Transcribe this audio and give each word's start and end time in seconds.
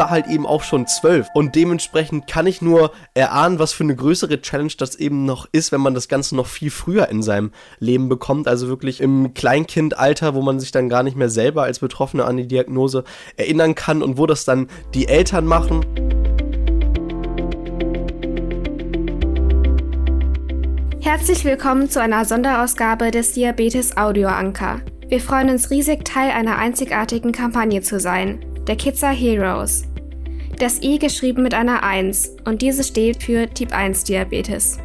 war 0.00 0.08
halt 0.08 0.28
eben 0.28 0.46
auch 0.46 0.62
schon 0.62 0.86
zwölf 0.86 1.28
und 1.34 1.54
dementsprechend 1.54 2.26
kann 2.26 2.46
ich 2.46 2.62
nur 2.62 2.90
erahnen, 3.12 3.58
was 3.58 3.74
für 3.74 3.84
eine 3.84 3.94
größere 3.94 4.40
Challenge 4.40 4.72
das 4.78 4.94
eben 4.94 5.26
noch 5.26 5.46
ist, 5.52 5.72
wenn 5.72 5.82
man 5.82 5.92
das 5.92 6.08
Ganze 6.08 6.34
noch 6.36 6.46
viel 6.46 6.70
früher 6.70 7.10
in 7.10 7.22
seinem 7.22 7.50
Leben 7.80 8.08
bekommt, 8.08 8.48
also 8.48 8.68
wirklich 8.68 9.02
im 9.02 9.34
Kleinkindalter, 9.34 10.34
wo 10.34 10.40
man 10.40 10.58
sich 10.58 10.72
dann 10.72 10.88
gar 10.88 11.02
nicht 11.02 11.18
mehr 11.18 11.28
selber 11.28 11.64
als 11.64 11.80
Betroffener 11.80 12.24
an 12.24 12.38
die 12.38 12.48
Diagnose 12.48 13.04
erinnern 13.36 13.74
kann 13.74 14.02
und 14.02 14.16
wo 14.16 14.24
das 14.24 14.46
dann 14.46 14.68
die 14.94 15.06
Eltern 15.06 15.44
machen. 15.44 15.84
Herzlich 21.02 21.44
willkommen 21.44 21.90
zu 21.90 22.00
einer 22.00 22.24
Sonderausgabe 22.24 23.10
des 23.10 23.32
Diabetes 23.32 23.98
Audio 23.98 24.28
Anker. 24.28 24.80
Wir 25.08 25.20
freuen 25.20 25.50
uns 25.50 25.68
riesig, 25.68 26.06
Teil 26.06 26.30
einer 26.30 26.56
einzigartigen 26.56 27.32
Kampagne 27.32 27.82
zu 27.82 28.00
sein, 28.00 28.42
der 28.66 28.76
Kids 28.76 29.04
are 29.04 29.12
Heroes. 29.12 29.89
Das 30.60 30.82
I 30.82 30.98
geschrieben 30.98 31.42
mit 31.42 31.54
einer 31.54 31.82
1 31.84 32.36
und 32.44 32.60
diese 32.60 32.84
steht 32.84 33.22
für 33.22 33.48
Typ 33.48 33.72
1 33.72 34.04
Diabetes. 34.04 34.76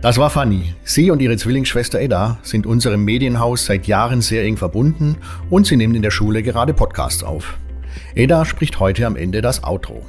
Das 0.00 0.18
war 0.18 0.28
Fanny. 0.28 0.74
Sie 0.82 1.12
und 1.12 1.22
ihre 1.22 1.36
Zwillingsschwester 1.36 2.00
Edda 2.00 2.40
sind 2.42 2.66
unserem 2.66 3.04
Medienhaus 3.04 3.64
seit 3.64 3.86
Jahren 3.86 4.22
sehr 4.22 4.42
eng 4.42 4.56
verbunden 4.56 5.18
und 5.50 5.64
sie 5.64 5.76
nimmt 5.76 5.94
in 5.94 6.02
der 6.02 6.10
Schule 6.10 6.42
gerade 6.42 6.74
Podcasts 6.74 7.22
auf. 7.22 7.56
Edda 8.16 8.44
spricht 8.44 8.80
heute 8.80 9.06
am 9.06 9.14
Ende 9.14 9.40
das 9.40 9.62
Outro. 9.62 10.04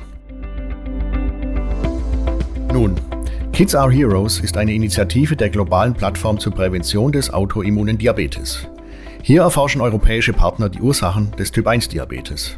Nun, 2.73 2.95
Kids 3.51 3.75
Are 3.75 3.91
Heroes 3.91 4.39
ist 4.39 4.57
eine 4.57 4.73
Initiative 4.73 5.35
der 5.35 5.51
globalen 5.51 5.93
Plattform 5.93 6.39
zur 6.39 6.55
Prävention 6.55 7.11
des 7.11 7.31
autoimmunen 7.31 7.99
Diabetes. 7.99 8.67
Hier 9.25 9.43
erforschen 9.43 9.79
europäische 9.79 10.33
Partner 10.33 10.67
die 10.67 10.81
Ursachen 10.81 11.31
des 11.39 11.53
Typ-1-Diabetes. 11.53 12.57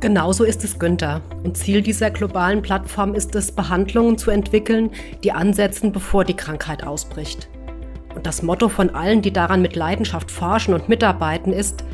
Genauso 0.00 0.42
ist 0.42 0.64
es 0.64 0.76
Günther. 0.76 1.20
Und 1.44 1.56
Ziel 1.56 1.82
dieser 1.82 2.10
globalen 2.10 2.62
Plattform 2.62 3.14
ist 3.14 3.36
es, 3.36 3.52
Behandlungen 3.52 4.18
zu 4.18 4.32
entwickeln, 4.32 4.90
die 5.22 5.30
ansetzen, 5.30 5.92
bevor 5.92 6.24
die 6.24 6.34
Krankheit 6.34 6.82
ausbricht. 6.82 7.48
Und 8.16 8.26
das 8.26 8.42
Motto 8.42 8.68
von 8.68 8.90
allen, 8.90 9.22
die 9.22 9.32
daran 9.32 9.62
mit 9.62 9.76
Leidenschaft 9.76 10.32
forschen 10.32 10.74
und 10.74 10.88
mitarbeiten, 10.88 11.52
ist, 11.52 11.84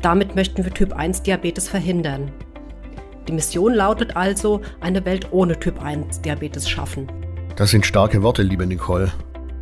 damit 0.00 0.34
möchten 0.36 0.64
wir 0.64 0.72
Typ-1-Diabetes 0.72 1.68
verhindern. 1.68 2.32
Die 3.28 3.32
Mission 3.32 3.74
lautet 3.74 4.16
also, 4.16 4.62
eine 4.80 5.04
Welt 5.04 5.28
ohne 5.32 5.60
Typ-1-Diabetes 5.60 6.66
schaffen. 6.66 7.08
Das 7.56 7.72
sind 7.72 7.84
starke 7.84 8.22
Worte, 8.22 8.42
liebe 8.42 8.64
Nicole. 8.64 9.12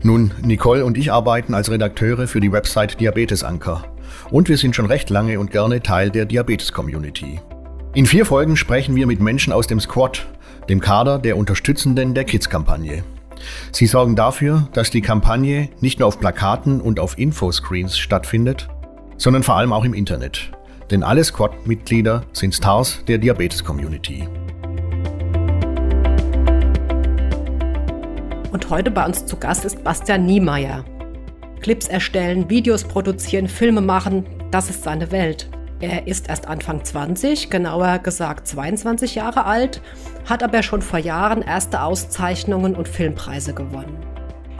Nun, 0.04 0.30
Nicole 0.40 0.84
und 0.84 0.96
ich 0.96 1.10
arbeiten 1.10 1.52
als 1.52 1.68
Redakteure 1.68 2.28
für 2.28 2.38
die 2.38 2.52
Website 2.52 3.00
Diabetesanker. 3.00 3.93
Und 4.30 4.48
wir 4.48 4.56
sind 4.56 4.76
schon 4.76 4.86
recht 4.86 5.10
lange 5.10 5.38
und 5.38 5.50
gerne 5.50 5.82
Teil 5.82 6.10
der 6.10 6.24
Diabetes-Community. 6.24 7.40
In 7.94 8.06
vier 8.06 8.26
Folgen 8.26 8.56
sprechen 8.56 8.96
wir 8.96 9.06
mit 9.06 9.20
Menschen 9.20 9.52
aus 9.52 9.66
dem 9.66 9.80
Squad, 9.80 10.26
dem 10.68 10.80
Kader 10.80 11.18
der 11.18 11.36
Unterstützenden 11.36 12.14
der 12.14 12.24
Kids-Kampagne. 12.24 13.04
Sie 13.72 13.86
sorgen 13.86 14.16
dafür, 14.16 14.68
dass 14.72 14.90
die 14.90 15.00
Kampagne 15.00 15.68
nicht 15.80 15.98
nur 15.98 16.08
auf 16.08 16.18
Plakaten 16.18 16.80
und 16.80 16.98
auf 16.98 17.18
Infoscreens 17.18 17.98
stattfindet, 17.98 18.68
sondern 19.16 19.42
vor 19.42 19.56
allem 19.56 19.72
auch 19.72 19.84
im 19.84 19.94
Internet. 19.94 20.50
Denn 20.90 21.02
alle 21.02 21.24
Squad-Mitglieder 21.24 22.22
sind 22.32 22.54
Stars 22.54 23.04
der 23.06 23.18
Diabetes-Community. 23.18 24.28
Und 28.52 28.70
heute 28.70 28.90
bei 28.90 29.04
uns 29.04 29.26
zu 29.26 29.36
Gast 29.36 29.64
ist 29.64 29.82
Bastian 29.82 30.26
Niemeyer. 30.26 30.84
Clips 31.64 31.88
erstellen, 31.88 32.50
Videos 32.50 32.84
produzieren, 32.84 33.48
Filme 33.48 33.80
machen, 33.80 34.26
das 34.50 34.68
ist 34.68 34.82
seine 34.82 35.10
Welt. 35.10 35.48
Er 35.80 36.06
ist 36.06 36.28
erst 36.28 36.46
Anfang 36.46 36.84
20, 36.84 37.48
genauer 37.48 38.00
gesagt 38.00 38.46
22 38.46 39.14
Jahre 39.14 39.46
alt, 39.46 39.80
hat 40.28 40.42
aber 40.42 40.62
schon 40.62 40.82
vor 40.82 40.98
Jahren 40.98 41.40
erste 41.40 41.80
Auszeichnungen 41.80 42.76
und 42.76 42.86
Filmpreise 42.86 43.54
gewonnen. 43.54 43.96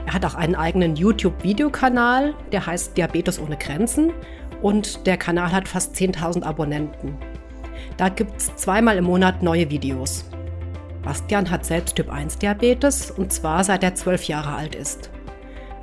Er 0.07 0.15
hat 0.15 0.25
auch 0.25 0.35
einen 0.35 0.55
eigenen 0.55 0.97
YouTube-Videokanal, 0.97 2.33
der 2.53 2.65
heißt 2.65 2.97
Diabetes 2.97 3.39
ohne 3.39 3.59
Grenzen 3.59 4.11
und 4.63 5.07
der 5.07 5.19
Kanal 5.19 5.53
hat 5.53 5.69
fast 5.69 5.95
10.000 5.97 6.43
Abonnenten. 6.43 7.19
Da 7.99 8.09
gibt 8.09 8.41
es 8.41 8.57
zweimal 8.57 8.97
im 8.97 9.05
Monat 9.05 9.43
neue 9.43 9.69
Videos. 9.69 10.25
Bastian 11.03 11.51
hat 11.51 11.67
selbst 11.67 11.97
Typ 11.97 12.11
1 12.11 12.39
Diabetes 12.39 13.11
und 13.11 13.31
zwar 13.31 13.63
seit 13.63 13.85
er 13.85 13.95
zwölf 13.95 14.25
Jahre 14.25 14.55
alt 14.55 14.75
ist. 14.75 15.11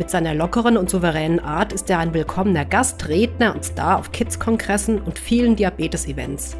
Mit 0.01 0.09
seiner 0.09 0.33
lockeren 0.33 0.77
und 0.77 0.89
souveränen 0.89 1.39
Art 1.39 1.73
ist 1.73 1.87
er 1.91 1.99
ein 1.99 2.15
willkommener 2.15 2.65
Gast, 2.65 3.07
Redner 3.07 3.53
und 3.53 3.63
Star 3.63 3.99
auf 3.99 4.11
Kids-Kongressen 4.11 4.99
und 4.99 5.19
vielen 5.19 5.55
Diabetes-Events. 5.55 6.57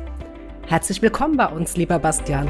Herzlich 0.68 1.02
willkommen 1.02 1.38
bei 1.38 1.48
uns, 1.48 1.76
lieber 1.76 1.98
Bastian. 1.98 2.48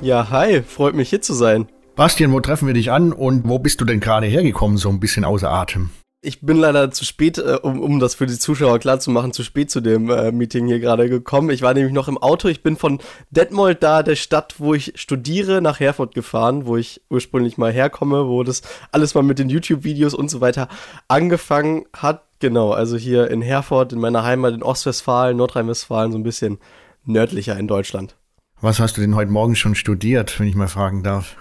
Ja, 0.00 0.30
hi, 0.30 0.62
freut 0.62 0.94
mich 0.94 1.10
hier 1.10 1.20
zu 1.20 1.34
sein. 1.34 1.66
Bastian, 1.96 2.30
wo 2.30 2.38
treffen 2.38 2.68
wir 2.68 2.74
dich 2.74 2.92
an 2.92 3.12
und 3.12 3.48
wo 3.48 3.58
bist 3.58 3.80
du 3.80 3.84
denn 3.84 3.98
gerade 3.98 4.28
hergekommen, 4.28 4.76
so 4.76 4.90
ein 4.90 5.00
bisschen 5.00 5.24
außer 5.24 5.50
Atem? 5.50 5.90
Ich 6.24 6.40
bin 6.40 6.56
leider 6.56 6.90
zu 6.90 7.04
spät, 7.04 7.38
äh, 7.38 7.58
um, 7.62 7.80
um 7.80 8.00
das 8.00 8.14
für 8.14 8.26
die 8.26 8.38
Zuschauer 8.38 8.78
klar 8.78 8.98
zu 9.00 9.10
machen, 9.10 9.32
zu 9.32 9.42
spät 9.42 9.70
zu 9.70 9.80
dem 9.80 10.10
äh, 10.10 10.32
Meeting 10.32 10.66
hier 10.66 10.80
gerade 10.80 11.08
gekommen. 11.08 11.50
Ich 11.50 11.62
war 11.62 11.74
nämlich 11.74 11.92
noch 11.92 12.08
im 12.08 12.18
Auto. 12.18 12.48
Ich 12.48 12.62
bin 12.62 12.76
von 12.76 12.98
Detmold, 13.30 13.82
da 13.82 14.02
der 14.02 14.16
Stadt, 14.16 14.54
wo 14.58 14.74
ich 14.74 14.92
studiere, 14.96 15.60
nach 15.60 15.80
Herford 15.80 16.14
gefahren, 16.14 16.66
wo 16.66 16.76
ich 16.76 17.02
ursprünglich 17.10 17.58
mal 17.58 17.72
herkomme, 17.72 18.26
wo 18.26 18.42
das 18.42 18.62
alles 18.90 19.14
mal 19.14 19.22
mit 19.22 19.38
den 19.38 19.48
YouTube-Videos 19.48 20.14
und 20.14 20.30
so 20.30 20.40
weiter 20.40 20.68
angefangen 21.08 21.84
hat. 21.94 22.24
Genau, 22.40 22.72
also 22.72 22.96
hier 22.96 23.30
in 23.30 23.42
Herford, 23.42 23.92
in 23.92 24.00
meiner 24.00 24.24
Heimat 24.24 24.54
in 24.54 24.62
Ostwestfalen, 24.62 25.36
Nordrhein-Westfalen, 25.36 26.12
so 26.12 26.18
ein 26.18 26.24
bisschen 26.24 26.58
nördlicher 27.04 27.58
in 27.58 27.68
Deutschland. 27.68 28.16
Was 28.60 28.80
hast 28.80 28.96
du 28.96 29.00
denn 29.00 29.14
heute 29.14 29.30
Morgen 29.30 29.56
schon 29.56 29.74
studiert, 29.74 30.38
wenn 30.40 30.48
ich 30.48 30.54
mal 30.54 30.68
fragen 30.68 31.02
darf? 31.02 31.36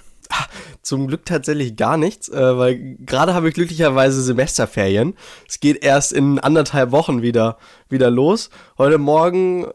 Zum 0.84 1.08
Glück 1.08 1.26
tatsächlich 1.26 1.78
gar 1.78 1.96
nichts, 1.96 2.28
äh, 2.28 2.58
weil 2.58 2.98
gerade 3.00 3.34
habe 3.34 3.48
ich 3.48 3.54
glücklicherweise 3.54 4.22
Semesterferien. 4.22 5.14
Es 5.48 5.62
geht 5.62 5.82
erst 5.82 6.12
in 6.12 6.40
anderthalb 6.40 6.92
Wochen 6.92 7.22
wieder, 7.22 7.58
wieder 7.88 8.12
los. 8.12 8.50
Heute 8.78 8.98
Morgen 8.98 9.64
äh, 9.64 9.70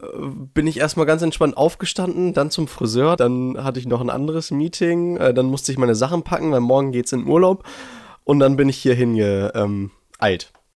bin 0.53 0.67
ich 0.67 0.77
erstmal 0.77 1.07
ganz 1.07 1.23
entspannt 1.23 1.57
aufgestanden, 1.57 2.35
dann 2.35 2.51
zum 2.51 2.67
Friseur, 2.67 3.17
dann 3.17 3.57
hatte 3.57 3.79
ich 3.79 3.87
noch 3.87 4.01
ein 4.01 4.11
anderes 4.11 4.51
Meeting, 4.51 5.17
äh, 5.17 5.33
dann 5.33 5.47
musste 5.47 5.71
ich 5.71 5.79
meine 5.79 5.95
Sachen 5.95 6.21
packen, 6.21 6.51
weil 6.51 6.59
morgen 6.59 6.91
geht's 6.91 7.11
in 7.11 7.25
Urlaub 7.25 7.63
und 8.23 8.39
dann 8.39 8.55
bin 8.55 8.69
ich 8.69 8.77
hier 8.77 8.93
hingeeilt. 8.93 9.55
Ähm, 9.55 9.89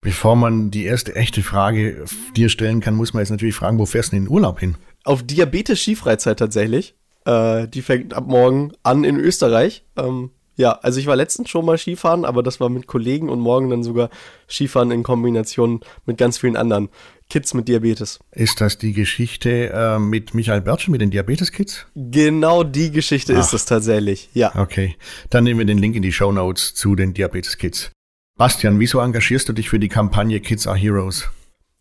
Bevor 0.01 0.35
man 0.35 0.71
die 0.71 0.85
erste 0.85 1.15
echte 1.15 1.43
Frage 1.43 2.05
dir 2.35 2.49
stellen 2.49 2.81
kann, 2.81 2.95
muss 2.95 3.13
man 3.13 3.21
jetzt 3.21 3.29
natürlich 3.29 3.55
fragen, 3.55 3.77
wo 3.77 3.85
fährst 3.85 4.11
du 4.11 4.15
in 4.15 4.23
den 4.23 4.31
Urlaub 4.31 4.59
hin? 4.59 4.77
Auf 5.03 5.21
Diabetes-Skifreizeit 5.21 6.39
tatsächlich. 6.39 6.95
Äh, 7.25 7.67
die 7.67 7.81
fängt 7.81 8.13
ab 8.13 8.27
morgen 8.27 8.73
an 8.83 9.03
in 9.03 9.17
Österreich. 9.17 9.85
Ähm, 9.97 10.31
ja, 10.55 10.73
also 10.73 10.99
ich 10.99 11.07
war 11.07 11.15
letztens 11.15 11.49
schon 11.49 11.65
mal 11.65 11.77
Skifahren, 11.77 12.25
aber 12.25 12.43
das 12.43 12.59
war 12.59 12.69
mit 12.69 12.85
Kollegen 12.85 13.29
und 13.29 13.39
morgen 13.39 13.69
dann 13.69 13.83
sogar 13.83 14.09
Skifahren 14.47 14.91
in 14.91 15.01
Kombination 15.01 15.79
mit 16.05 16.17
ganz 16.19 16.37
vielen 16.37 16.55
anderen 16.55 16.89
Kids 17.29 17.55
mit 17.55 17.67
Diabetes. 17.67 18.19
Ist 18.31 18.61
das 18.61 18.77
die 18.77 18.93
Geschichte 18.93 19.71
äh, 19.73 19.97
mit 19.97 20.35
Michael 20.35 20.61
Bertsch 20.61 20.89
mit 20.89 21.01
den 21.01 21.09
Diabetes-Kids? 21.09 21.87
Genau 21.95 22.63
die 22.63 22.91
Geschichte 22.91 23.33
Ach. 23.35 23.39
ist 23.39 23.53
es 23.53 23.65
tatsächlich, 23.65 24.29
ja. 24.33 24.53
Okay, 24.55 24.95
dann 25.31 25.43
nehmen 25.43 25.59
wir 25.59 25.65
den 25.65 25.79
Link 25.79 25.95
in 25.95 26.03
die 26.03 26.11
Show 26.11 26.31
Notes 26.31 26.75
zu 26.75 26.95
den 26.95 27.15
Diabetes-Kids. 27.15 27.91
Bastian, 28.37 28.79
wieso 28.79 28.99
engagierst 28.99 29.49
du 29.49 29.53
dich 29.53 29.69
für 29.69 29.79
die 29.79 29.89
Kampagne 29.89 30.39
Kids 30.39 30.67
are 30.67 30.77
Heroes? 30.77 31.29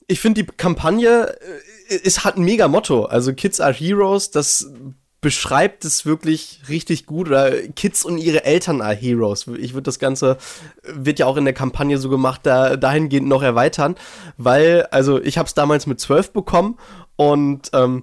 Ich 0.07 0.21
finde, 0.21 0.45
die 0.45 0.51
Kampagne 0.57 1.35
äh, 1.41 1.99
es 2.05 2.25
hat 2.25 2.37
ein 2.37 2.45
mega 2.45 2.69
Motto. 2.69 3.05
Also 3.05 3.35
Kids 3.35 3.61
are 3.61 3.73
Heroes, 3.73 4.31
das 4.31 4.71
beschreibt 5.23 5.85
es 5.85 6.05
wirklich 6.05 6.61
richtig 6.69 7.07
gut 7.07 7.29
oder 7.29 7.53
Kids 7.69 8.05
und 8.05 8.19
ihre 8.19 8.45
Eltern 8.45 8.83
are 8.83 8.95
Heroes. 8.95 9.47
Ich 9.47 9.73
würde 9.73 9.85
das 9.85 10.01
Ganze, 10.01 10.37
wird 10.83 11.21
ja 11.21 11.27
auch 11.27 11.37
in 11.37 11.45
der 11.45 11.55
Kampagne 11.55 11.97
so 11.97 12.11
gemacht, 12.11 12.41
da, 12.43 12.77
dahingehend 12.77 13.29
noch 13.29 13.43
erweitern, 13.43 13.95
weil, 14.37 14.83
also 14.91 15.23
ich 15.23 15.39
habe 15.39 15.47
es 15.47 15.55
damals 15.55 15.87
mit 15.87 16.01
zwölf 16.01 16.33
bekommen 16.33 16.77
und 17.17 17.71
ähm, 17.73 18.03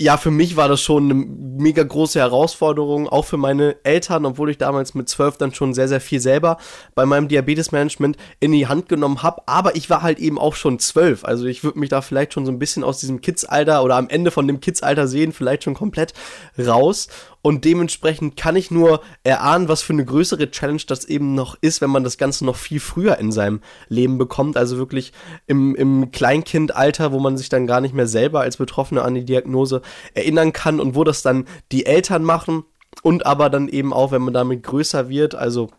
ja, 0.00 0.16
für 0.16 0.30
mich 0.30 0.56
war 0.56 0.68
das 0.68 0.80
schon 0.80 1.10
eine 1.10 1.26
mega 1.58 1.82
große 1.82 2.18
Herausforderung, 2.18 3.08
auch 3.08 3.24
für 3.24 3.36
meine 3.36 3.76
Eltern, 3.84 4.26
obwohl 4.26 4.50
ich 4.50 4.58
damals 4.58 4.94
mit 4.94 5.08
zwölf 5.08 5.36
dann 5.36 5.54
schon 5.54 5.74
sehr, 5.74 5.88
sehr 5.88 6.00
viel 6.00 6.20
selber 6.20 6.58
bei 6.94 7.06
meinem 7.06 7.28
Diabetesmanagement 7.28 8.16
in 8.40 8.52
die 8.52 8.66
Hand 8.66 8.88
genommen 8.88 9.22
habe. 9.22 9.42
Aber 9.46 9.76
ich 9.76 9.90
war 9.90 10.02
halt 10.02 10.18
eben 10.18 10.38
auch 10.38 10.54
schon 10.54 10.78
zwölf. 10.78 11.24
Also 11.24 11.46
ich 11.46 11.64
würde 11.64 11.78
mich 11.78 11.90
da 11.90 12.00
vielleicht 12.00 12.32
schon 12.32 12.46
so 12.46 12.52
ein 12.52 12.58
bisschen 12.58 12.84
aus 12.84 13.00
diesem 13.00 13.20
Kidsalter 13.20 13.84
oder 13.84 13.96
am 13.96 14.08
Ende 14.08 14.30
von 14.30 14.46
dem 14.46 14.60
Kidsalter 14.60 15.06
sehen, 15.06 15.32
vielleicht 15.32 15.64
schon 15.64 15.74
komplett 15.74 16.14
raus. 16.58 17.08
Und 17.42 17.64
dementsprechend 17.64 18.36
kann 18.36 18.56
ich 18.56 18.70
nur 18.70 19.00
erahnen, 19.22 19.68
was 19.68 19.82
für 19.82 19.92
eine 19.92 20.04
größere 20.04 20.50
Challenge 20.50 20.82
das 20.86 21.04
eben 21.04 21.34
noch 21.34 21.56
ist, 21.60 21.80
wenn 21.80 21.90
man 21.90 22.04
das 22.04 22.18
Ganze 22.18 22.44
noch 22.44 22.56
viel 22.56 22.80
früher 22.80 23.18
in 23.18 23.32
seinem 23.32 23.60
Leben 23.88 24.18
bekommt. 24.18 24.56
Also 24.56 24.76
wirklich 24.76 25.12
im, 25.46 25.74
im 25.76 26.10
Kleinkindalter, 26.10 27.12
wo 27.12 27.20
man 27.20 27.36
sich 27.36 27.48
dann 27.48 27.66
gar 27.66 27.80
nicht 27.80 27.94
mehr 27.94 28.08
selber 28.08 28.40
als 28.40 28.56
Betroffener 28.56 29.04
an 29.04 29.14
die 29.14 29.24
Diagnose 29.24 29.82
erinnern 30.14 30.52
kann 30.52 30.80
und 30.80 30.94
wo 30.94 31.04
das 31.04 31.22
dann 31.22 31.46
die 31.70 31.86
Eltern 31.86 32.24
machen. 32.24 32.64
Und 33.02 33.26
aber 33.26 33.50
dann 33.50 33.68
eben 33.68 33.92
auch, 33.92 34.10
wenn 34.10 34.22
man 34.22 34.34
damit 34.34 34.62
größer 34.64 35.08
wird, 35.08 35.34
also 35.34 35.70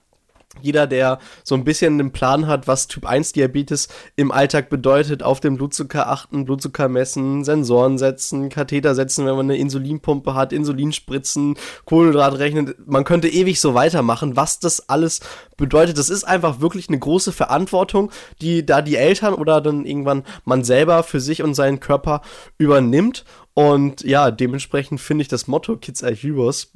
jeder, 0.62 0.88
der 0.88 1.20
so 1.44 1.56
ein 1.56 1.64
bisschen 1.64 2.00
einen 2.00 2.12
Plan 2.12 2.48
hat, 2.48 2.68
was 2.68 2.88
Typ 2.88 3.06
1 3.06 3.34
Diabetes 3.34 3.88
im 4.16 4.32
Alltag 4.32 4.70
bedeutet, 4.70 5.24
auf 5.24 5.40
den 5.40 5.58
Blutzucker 5.58 6.10
achten, 6.10 6.46
Blutzucker 6.46 6.90
messen, 6.90 7.44
Sensoren 7.44 7.98
setzen, 7.98 8.50
Katheter 8.50 8.96
setzen, 8.96 9.26
wenn 9.26 9.36
man 9.36 9.46
eine 9.46 9.58
Insulinpumpe 9.58 10.34
hat, 10.34 10.54
Insulinspritzen, 10.54 11.56
Kohlenhydrat 11.86 12.40
rechnen. 12.40 12.74
Man 12.86 13.04
könnte 13.04 13.28
ewig 13.28 13.60
so 13.60 13.74
weitermachen, 13.74 14.36
was 14.36 14.60
das 14.60 14.90
alles 14.90 15.22
bedeutet. 15.58 15.98
Das 15.98 16.10
ist 16.10 16.24
einfach 16.24 16.62
wirklich 16.62 16.90
eine 16.90 17.00
große 17.00 17.32
Verantwortung, 17.32 18.12
die 18.42 18.66
da 18.66 18.82
die 18.82 18.96
Eltern 18.96 19.34
oder 19.34 19.62
dann 19.62 19.86
irgendwann 19.86 20.24
man 20.46 20.64
selber 20.64 21.04
für 21.04 21.20
sich 21.20 21.44
und 21.44 21.54
seinen 21.54 21.80
Körper 21.80 22.22
übernimmt. 22.58 23.26
Und 23.60 24.06
ja, 24.06 24.32
dementsprechend 24.32 25.02
finde 25.02 25.24
ich 25.24 25.28
das 25.28 25.48
Motto 25.48 25.76
Kids 25.76 26.02
are 26.02 26.14
Heroes 26.14 26.72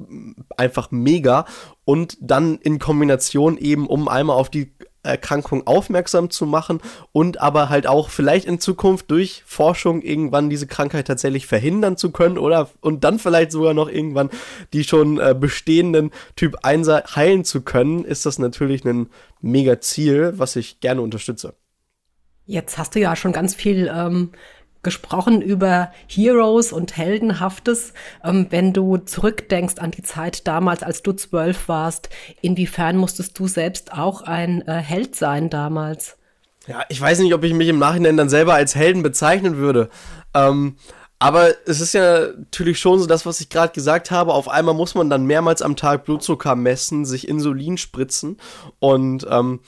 einfach 0.58 0.90
mega. 0.90 1.46
Und 1.86 2.18
dann 2.20 2.58
in 2.58 2.78
Kombination 2.78 3.56
eben, 3.56 3.86
um 3.86 4.06
einmal 4.06 4.36
auf 4.36 4.50
die 4.50 4.70
Erkrankung 5.02 5.66
aufmerksam 5.66 6.28
zu 6.28 6.44
machen 6.44 6.82
und 7.12 7.40
aber 7.40 7.70
halt 7.70 7.86
auch 7.86 8.10
vielleicht 8.10 8.44
in 8.44 8.60
Zukunft 8.60 9.10
durch 9.10 9.44
Forschung 9.46 10.02
irgendwann 10.02 10.50
diese 10.50 10.66
Krankheit 10.66 11.06
tatsächlich 11.06 11.46
verhindern 11.46 11.96
zu 11.96 12.10
können 12.12 12.36
oder 12.36 12.68
und 12.82 13.02
dann 13.02 13.18
vielleicht 13.18 13.52
sogar 13.52 13.72
noch 13.72 13.88
irgendwann 13.88 14.28
die 14.74 14.84
schon 14.84 15.18
äh, 15.18 15.34
bestehenden 15.38 16.10
Typ 16.36 16.56
1 16.64 16.86
heilen 17.16 17.46
zu 17.46 17.62
können, 17.62 18.04
ist 18.04 18.26
das 18.26 18.38
natürlich 18.38 18.84
ein 18.84 19.08
mega 19.40 19.80
Ziel, 19.80 20.34
was 20.36 20.54
ich 20.54 20.80
gerne 20.80 21.00
unterstütze. 21.00 21.54
Jetzt 22.44 22.76
hast 22.76 22.94
du 22.94 23.00
ja 23.00 23.16
schon 23.16 23.32
ganz 23.32 23.54
viel 23.54 23.90
ähm, 23.90 24.32
gesprochen 24.84 25.42
über 25.42 25.90
Heroes 26.06 26.72
und 26.72 26.96
Heldenhaftes. 26.96 27.92
Ähm, 28.22 28.46
wenn 28.50 28.72
du 28.72 28.98
zurückdenkst 28.98 29.78
an 29.78 29.90
die 29.90 30.02
Zeit 30.02 30.46
damals, 30.46 30.82
als 30.82 31.02
du 31.02 31.12
zwölf 31.12 31.68
warst, 31.68 32.08
inwiefern 32.40 32.96
musstest 32.96 33.38
du 33.38 33.48
selbst 33.48 33.92
auch 33.92 34.22
ein 34.22 34.62
äh, 34.68 34.74
Held 34.74 35.16
sein 35.16 35.50
damals? 35.50 36.16
Ja, 36.66 36.84
ich 36.88 37.00
weiß 37.00 37.18
nicht, 37.18 37.34
ob 37.34 37.44
ich 37.44 37.52
mich 37.52 37.68
im 37.68 37.78
Nachhinein 37.78 38.16
dann 38.16 38.28
selber 38.28 38.54
als 38.54 38.74
Helden 38.74 39.02
bezeichnen 39.02 39.56
würde. 39.56 39.90
Ähm, 40.32 40.76
aber 41.18 41.54
es 41.66 41.80
ist 41.80 41.94
ja 41.94 42.28
natürlich 42.36 42.78
schon 42.78 42.98
so, 42.98 43.06
das, 43.06 43.24
was 43.24 43.40
ich 43.40 43.48
gerade 43.48 43.72
gesagt 43.72 44.10
habe, 44.10 44.34
auf 44.34 44.48
einmal 44.48 44.74
muss 44.74 44.94
man 44.94 45.08
dann 45.08 45.24
mehrmals 45.24 45.62
am 45.62 45.76
Tag 45.76 46.04
Blutzucker 46.04 46.54
messen, 46.54 47.04
sich 47.04 47.28
Insulin 47.28 47.78
spritzen 47.78 48.36
und 48.78 49.26
ähm, 49.30 49.60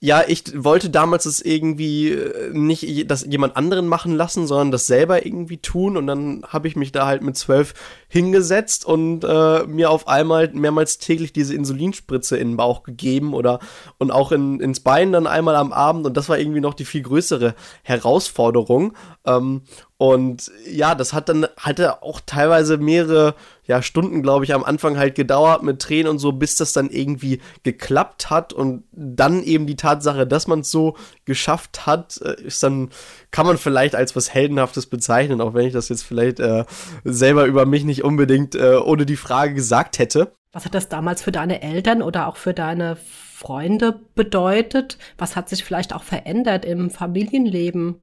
ja, 0.00 0.22
ich 0.24 0.44
wollte 0.54 0.90
damals 0.90 1.26
es 1.26 1.40
irgendwie 1.40 2.10
äh, 2.10 2.52
nicht 2.52 3.10
das 3.10 3.26
jemand 3.26 3.56
anderen 3.56 3.88
machen 3.88 4.14
lassen, 4.14 4.46
sondern 4.46 4.70
das 4.70 4.86
selber 4.86 5.26
irgendwie 5.26 5.58
tun. 5.58 5.96
Und 5.96 6.06
dann 6.06 6.44
habe 6.46 6.68
ich 6.68 6.76
mich 6.76 6.92
da 6.92 7.06
halt 7.06 7.22
mit 7.22 7.36
zwölf 7.36 7.74
hingesetzt 8.06 8.84
und 8.84 9.24
äh, 9.24 9.66
mir 9.66 9.90
auf 9.90 10.06
einmal 10.06 10.50
mehrmals 10.52 10.98
täglich 10.98 11.32
diese 11.32 11.54
Insulinspritze 11.54 12.36
in 12.36 12.50
den 12.50 12.56
Bauch 12.56 12.84
gegeben 12.84 13.34
oder 13.34 13.58
und 13.98 14.12
auch 14.12 14.30
in, 14.30 14.60
ins 14.60 14.80
Bein 14.80 15.10
dann 15.10 15.26
einmal 15.26 15.56
am 15.56 15.72
Abend. 15.72 16.06
Und 16.06 16.16
das 16.16 16.28
war 16.28 16.38
irgendwie 16.38 16.60
noch 16.60 16.74
die 16.74 16.84
viel 16.84 17.02
größere 17.02 17.56
Herausforderung. 17.82 18.94
Ähm, 19.26 19.62
und 19.96 20.52
ja, 20.70 20.94
das 20.94 21.12
hat 21.12 21.28
dann, 21.28 21.48
hatte 21.56 22.04
auch 22.04 22.20
teilweise 22.24 22.78
mehrere 22.78 23.34
ja, 23.68 23.82
Stunden, 23.82 24.22
glaube 24.22 24.46
ich, 24.46 24.54
am 24.54 24.64
Anfang 24.64 24.96
halt 24.96 25.14
gedauert 25.14 25.62
mit 25.62 25.80
Tränen 25.80 26.08
und 26.08 26.18
so, 26.18 26.32
bis 26.32 26.56
das 26.56 26.72
dann 26.72 26.88
irgendwie 26.88 27.40
geklappt 27.64 28.30
hat. 28.30 28.54
Und 28.54 28.84
dann 28.92 29.42
eben 29.42 29.66
die 29.66 29.76
Tatsache, 29.76 30.26
dass 30.26 30.46
man 30.46 30.60
es 30.60 30.70
so 30.70 30.96
geschafft 31.26 31.86
hat, 31.86 32.18
äh, 32.22 32.42
ist 32.42 32.62
dann, 32.62 32.88
kann 33.30 33.46
man 33.46 33.58
vielleicht 33.58 33.94
als 33.94 34.16
was 34.16 34.32
Heldenhaftes 34.32 34.86
bezeichnen, 34.86 35.42
auch 35.42 35.52
wenn 35.52 35.66
ich 35.66 35.74
das 35.74 35.90
jetzt 35.90 36.02
vielleicht 36.02 36.40
äh, 36.40 36.64
selber 37.04 37.44
über 37.44 37.66
mich 37.66 37.84
nicht 37.84 38.02
unbedingt 38.02 38.54
äh, 38.54 38.76
ohne 38.76 39.04
die 39.04 39.16
Frage 39.16 39.52
gesagt 39.52 39.98
hätte. 39.98 40.32
Was 40.52 40.64
hat 40.64 40.74
das 40.74 40.88
damals 40.88 41.22
für 41.22 41.32
deine 41.32 41.60
Eltern 41.60 42.00
oder 42.00 42.26
auch 42.26 42.38
für 42.38 42.54
deine 42.54 42.96
Freunde 42.96 44.00
bedeutet? 44.14 44.96
Was 45.18 45.36
hat 45.36 45.50
sich 45.50 45.62
vielleicht 45.62 45.92
auch 45.92 46.04
verändert 46.04 46.64
im 46.64 46.88
Familienleben? 46.88 48.00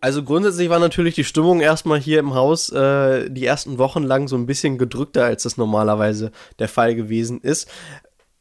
Also 0.00 0.22
grundsätzlich 0.22 0.70
war 0.70 0.78
natürlich 0.78 1.14
die 1.14 1.24
Stimmung 1.24 1.60
erstmal 1.60 2.00
hier 2.00 2.18
im 2.18 2.34
Haus 2.34 2.70
äh, 2.70 3.28
die 3.30 3.44
ersten 3.44 3.78
Wochen 3.78 4.02
lang 4.02 4.28
so 4.28 4.36
ein 4.36 4.46
bisschen 4.46 4.78
gedrückter, 4.78 5.24
als 5.24 5.42
das 5.42 5.56
normalerweise 5.56 6.32
der 6.58 6.68
Fall 6.68 6.94
gewesen 6.94 7.40
ist. 7.40 7.68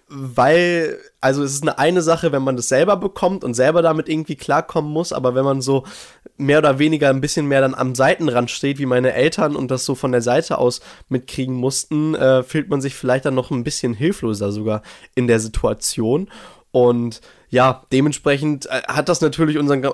Weil, 0.08 1.00
also 1.22 1.44
es 1.44 1.54
ist 1.54 1.64
eine 1.64 1.80
eine 1.80 2.02
Sache, 2.02 2.32
wenn 2.32 2.44
man 2.44 2.56
das 2.56 2.68
selber 2.68 2.98
bekommt 2.98 3.44
und 3.44 3.56
selber 3.56 3.82
damit 3.82 4.10
irgendwie 4.10 4.36
klarkommen 4.36 4.92
muss, 4.92 5.12
aber 5.12 5.34
wenn 5.34 5.44
man 5.44 5.62
so 5.62 5.86
mehr 6.38 6.60
oder 6.60 6.78
weniger 6.78 7.10
ein 7.10 7.22
bisschen 7.22 7.48
mehr 7.48 7.62
dann 7.62 7.74
am 7.74 7.96
Seitenrand 7.96 8.52
steht, 8.52 8.78
wie 8.78 8.86
meine 8.86 9.14
Eltern 9.14 9.56
und 9.56 9.72
das 9.72 9.86
so 9.86 9.96
von 9.96 10.12
der 10.12 10.22
Seite 10.22 10.60
aus 10.60 10.82
mitkriegen 11.10 11.56
mussten, 11.56 12.16
äh, 12.16 12.44
fühlt 12.44 12.70
man 12.70 12.80
sich 12.80 12.96
vielleicht 12.96 13.26
dann 13.26 13.36
noch 13.36 13.50
ein 13.50 13.64
bisschen 13.64 13.94
hilfloser 13.94 14.52
sogar 14.52 14.82
in 15.16 15.28
der 15.28 15.40
Situation. 15.40 16.30
Und 16.74 17.22
ja, 17.50 17.84
dementsprechend 17.92 18.66
äh, 18.66 18.82
hat 18.88 19.08
das 19.08 19.22
natürlich 19.22 19.60
unseren 19.60 19.86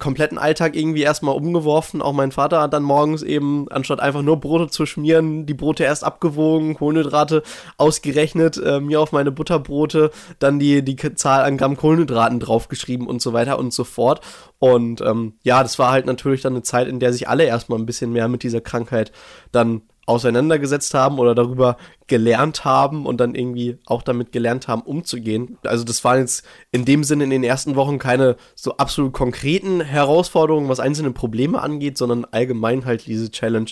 kompletten 0.00 0.36
Alltag 0.36 0.74
irgendwie 0.74 1.02
erstmal 1.02 1.36
umgeworfen. 1.36 2.02
Auch 2.02 2.12
mein 2.12 2.32
Vater 2.32 2.60
hat 2.60 2.72
dann 2.72 2.82
morgens 2.82 3.22
eben, 3.22 3.70
anstatt 3.70 4.00
einfach 4.00 4.22
nur 4.22 4.40
Brote 4.40 4.68
zu 4.68 4.84
schmieren, 4.84 5.46
die 5.46 5.54
Brote 5.54 5.84
erst 5.84 6.02
abgewogen, 6.02 6.74
Kohlenhydrate 6.74 7.44
ausgerechnet, 7.76 8.56
äh, 8.56 8.80
mir 8.80 9.00
auf 9.00 9.12
meine 9.12 9.30
Butterbrote 9.30 10.10
dann 10.40 10.58
die, 10.58 10.84
die 10.84 10.96
Zahl 11.14 11.44
an 11.44 11.56
Gramm 11.56 11.76
Kohlenhydraten 11.76 12.40
draufgeschrieben 12.40 13.06
und 13.06 13.22
so 13.22 13.32
weiter 13.32 13.60
und 13.60 13.72
so 13.72 13.84
fort. 13.84 14.20
Und 14.58 15.00
ähm, 15.02 15.34
ja, 15.44 15.62
das 15.62 15.78
war 15.78 15.92
halt 15.92 16.06
natürlich 16.06 16.40
dann 16.40 16.54
eine 16.54 16.62
Zeit, 16.62 16.88
in 16.88 16.98
der 16.98 17.12
sich 17.12 17.28
alle 17.28 17.44
erstmal 17.44 17.78
ein 17.78 17.86
bisschen 17.86 18.12
mehr 18.12 18.26
mit 18.26 18.42
dieser 18.42 18.60
Krankheit 18.60 19.12
dann 19.52 19.82
auseinandergesetzt 20.06 20.94
haben 20.94 21.18
oder 21.18 21.34
darüber 21.34 21.76
gelernt 22.06 22.64
haben 22.64 23.06
und 23.06 23.18
dann 23.18 23.34
irgendwie 23.34 23.78
auch 23.86 24.02
damit 24.02 24.32
gelernt 24.32 24.68
haben, 24.68 24.82
umzugehen. 24.82 25.58
Also 25.64 25.84
das 25.84 26.04
waren 26.04 26.20
jetzt 26.20 26.44
in 26.72 26.84
dem 26.84 27.04
Sinne 27.04 27.24
in 27.24 27.30
den 27.30 27.44
ersten 27.44 27.76
Wochen 27.76 27.98
keine 27.98 28.36
so 28.54 28.76
absolut 28.76 29.12
konkreten 29.12 29.80
Herausforderungen, 29.80 30.68
was 30.68 30.80
einzelne 30.80 31.12
Probleme 31.12 31.62
angeht, 31.62 31.96
sondern 31.96 32.24
allgemein 32.26 32.84
halt 32.84 33.06
diese 33.06 33.30
Challenge, 33.30 33.70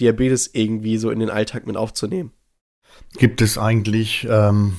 Diabetes 0.00 0.50
irgendwie 0.52 0.96
so 0.96 1.10
in 1.10 1.20
den 1.20 1.30
Alltag 1.30 1.66
mit 1.66 1.76
aufzunehmen. 1.76 2.32
Gibt 3.18 3.40
es 3.42 3.58
eigentlich 3.58 4.26
ähm, 4.30 4.74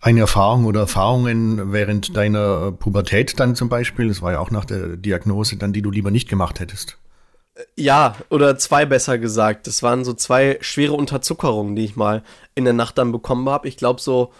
eine 0.00 0.20
Erfahrung 0.20 0.66
oder 0.66 0.80
Erfahrungen 0.80 1.72
während 1.72 2.16
deiner 2.16 2.72
Pubertät 2.72 3.40
dann 3.40 3.56
zum 3.56 3.68
Beispiel, 3.68 4.08
das 4.08 4.22
war 4.22 4.32
ja 4.32 4.38
auch 4.40 4.50
nach 4.50 4.64
der 4.64 4.96
Diagnose 4.96 5.56
dann, 5.56 5.72
die 5.72 5.82
du 5.82 5.90
lieber 5.90 6.10
nicht 6.10 6.28
gemacht 6.28 6.60
hättest? 6.60 6.98
Ja, 7.74 8.16
oder 8.28 8.58
zwei 8.58 8.84
besser 8.84 9.18
gesagt. 9.18 9.66
Das 9.66 9.82
waren 9.82 10.04
so 10.04 10.12
zwei 10.12 10.58
schwere 10.60 10.92
Unterzuckerungen, 10.92 11.74
die 11.74 11.84
ich 11.84 11.96
mal 11.96 12.22
in 12.54 12.64
der 12.64 12.74
Nacht 12.74 12.98
dann 12.98 13.12
bekommen 13.12 13.48
habe. 13.48 13.68
Ich 13.68 13.76
glaube, 13.76 14.00
so 14.00 14.32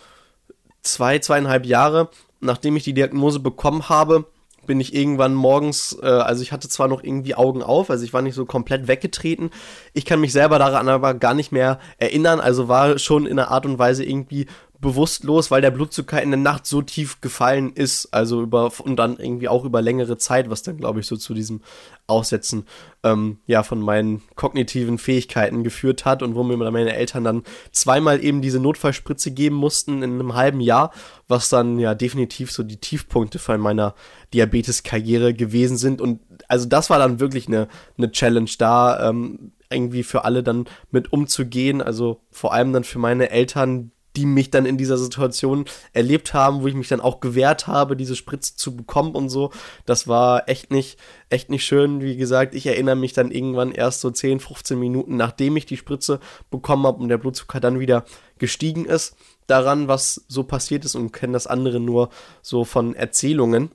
zwei, 0.82 1.18
zweieinhalb 1.18 1.64
Jahre, 1.64 2.10
nachdem 2.40 2.76
ich 2.76 2.84
die 2.84 2.94
Diagnose 2.94 3.40
bekommen 3.40 3.88
habe, 3.88 4.26
bin 4.66 4.80
ich 4.80 4.94
irgendwann 4.94 5.32
morgens, 5.32 5.96
äh, 6.02 6.06
also 6.06 6.42
ich 6.42 6.52
hatte 6.52 6.68
zwar 6.68 6.88
noch 6.88 7.02
irgendwie 7.02 7.34
Augen 7.34 7.62
auf, 7.62 7.88
also 7.88 8.04
ich 8.04 8.12
war 8.12 8.22
nicht 8.22 8.34
so 8.34 8.44
komplett 8.44 8.88
weggetreten. 8.88 9.50
Ich 9.94 10.04
kann 10.04 10.20
mich 10.20 10.32
selber 10.32 10.58
daran 10.58 10.88
aber 10.88 11.14
gar 11.14 11.34
nicht 11.34 11.52
mehr 11.52 11.78
erinnern, 11.98 12.40
also 12.40 12.68
war 12.68 12.98
schon 12.98 13.26
in 13.26 13.38
einer 13.38 13.50
Art 13.50 13.64
und 13.64 13.78
Weise 13.78 14.04
irgendwie 14.04 14.46
bewusstlos, 14.80 15.50
weil 15.50 15.62
der 15.62 15.70
Blutzucker 15.70 16.22
in 16.22 16.30
der 16.30 16.40
Nacht 16.40 16.66
so 16.66 16.82
tief 16.82 17.20
gefallen 17.20 17.72
ist, 17.72 18.12
also 18.12 18.42
über 18.42 18.70
und 18.80 18.96
dann 18.96 19.18
irgendwie 19.18 19.48
auch 19.48 19.64
über 19.64 19.80
längere 19.80 20.18
Zeit, 20.18 20.50
was 20.50 20.62
dann 20.62 20.76
glaube 20.76 21.00
ich 21.00 21.06
so 21.06 21.16
zu 21.16 21.34
diesem 21.34 21.62
Aussetzen 22.06 22.66
ähm, 23.02 23.38
ja 23.46 23.62
von 23.62 23.80
meinen 23.80 24.22
kognitiven 24.34 24.98
Fähigkeiten 24.98 25.64
geführt 25.64 26.04
hat 26.04 26.22
und 26.22 26.34
wo 26.34 26.42
mir 26.42 26.56
meine 26.56 26.94
Eltern 26.94 27.24
dann 27.24 27.42
zweimal 27.72 28.22
eben 28.22 28.42
diese 28.42 28.60
Notfallspritze 28.60 29.30
geben 29.30 29.56
mussten 29.56 30.02
in 30.02 30.14
einem 30.14 30.34
halben 30.34 30.60
Jahr, 30.60 30.92
was 31.26 31.48
dann 31.48 31.78
ja 31.78 31.94
definitiv 31.94 32.52
so 32.52 32.62
die 32.62 32.80
Tiefpunkte 32.80 33.38
von 33.38 33.60
meiner 33.60 33.94
Diabetes-Karriere 34.34 35.34
gewesen 35.34 35.78
sind. 35.78 36.00
Und 36.00 36.20
also 36.48 36.66
das 36.66 36.90
war 36.90 36.98
dann 36.98 37.18
wirklich 37.20 37.48
eine, 37.48 37.68
eine 37.96 38.10
Challenge 38.10 38.50
da 38.58 39.08
ähm, 39.08 39.52
irgendwie 39.70 40.02
für 40.02 40.24
alle 40.24 40.42
dann 40.42 40.66
mit 40.90 41.12
umzugehen, 41.12 41.82
also 41.82 42.20
vor 42.30 42.52
allem 42.52 42.72
dann 42.72 42.84
für 42.84 42.98
meine 42.98 43.30
Eltern, 43.30 43.90
die 44.16 44.26
mich 44.26 44.50
dann 44.50 44.66
in 44.66 44.78
dieser 44.78 44.96
Situation 44.96 45.66
erlebt 45.92 46.34
haben, 46.34 46.62
wo 46.62 46.66
ich 46.66 46.74
mich 46.74 46.88
dann 46.88 47.00
auch 47.00 47.20
gewehrt 47.20 47.66
habe, 47.66 47.96
diese 47.96 48.16
Spritze 48.16 48.56
zu 48.56 48.74
bekommen 48.74 49.14
und 49.14 49.28
so. 49.28 49.50
Das 49.84 50.08
war 50.08 50.48
echt 50.48 50.70
nicht, 50.70 50.98
echt 51.28 51.50
nicht 51.50 51.64
schön. 51.64 52.00
Wie 52.00 52.16
gesagt, 52.16 52.54
ich 52.54 52.66
erinnere 52.66 52.96
mich 52.96 53.12
dann 53.12 53.30
irgendwann 53.30 53.72
erst 53.72 54.00
so 54.00 54.10
10, 54.10 54.40
15 54.40 54.78
Minuten, 54.78 55.16
nachdem 55.16 55.56
ich 55.56 55.66
die 55.66 55.76
Spritze 55.76 56.20
bekommen 56.50 56.86
habe 56.86 56.98
und 56.98 57.08
der 57.08 57.18
Blutzucker 57.18 57.60
dann 57.60 57.78
wieder 57.78 58.04
gestiegen 58.38 58.86
ist, 58.86 59.16
daran, 59.46 59.88
was 59.88 60.24
so 60.28 60.42
passiert 60.42 60.84
ist 60.84 60.94
und 60.94 61.12
kenne 61.12 61.34
das 61.34 61.46
andere 61.46 61.78
nur 61.78 62.08
so 62.42 62.64
von 62.64 62.94
Erzählungen. 62.94 63.70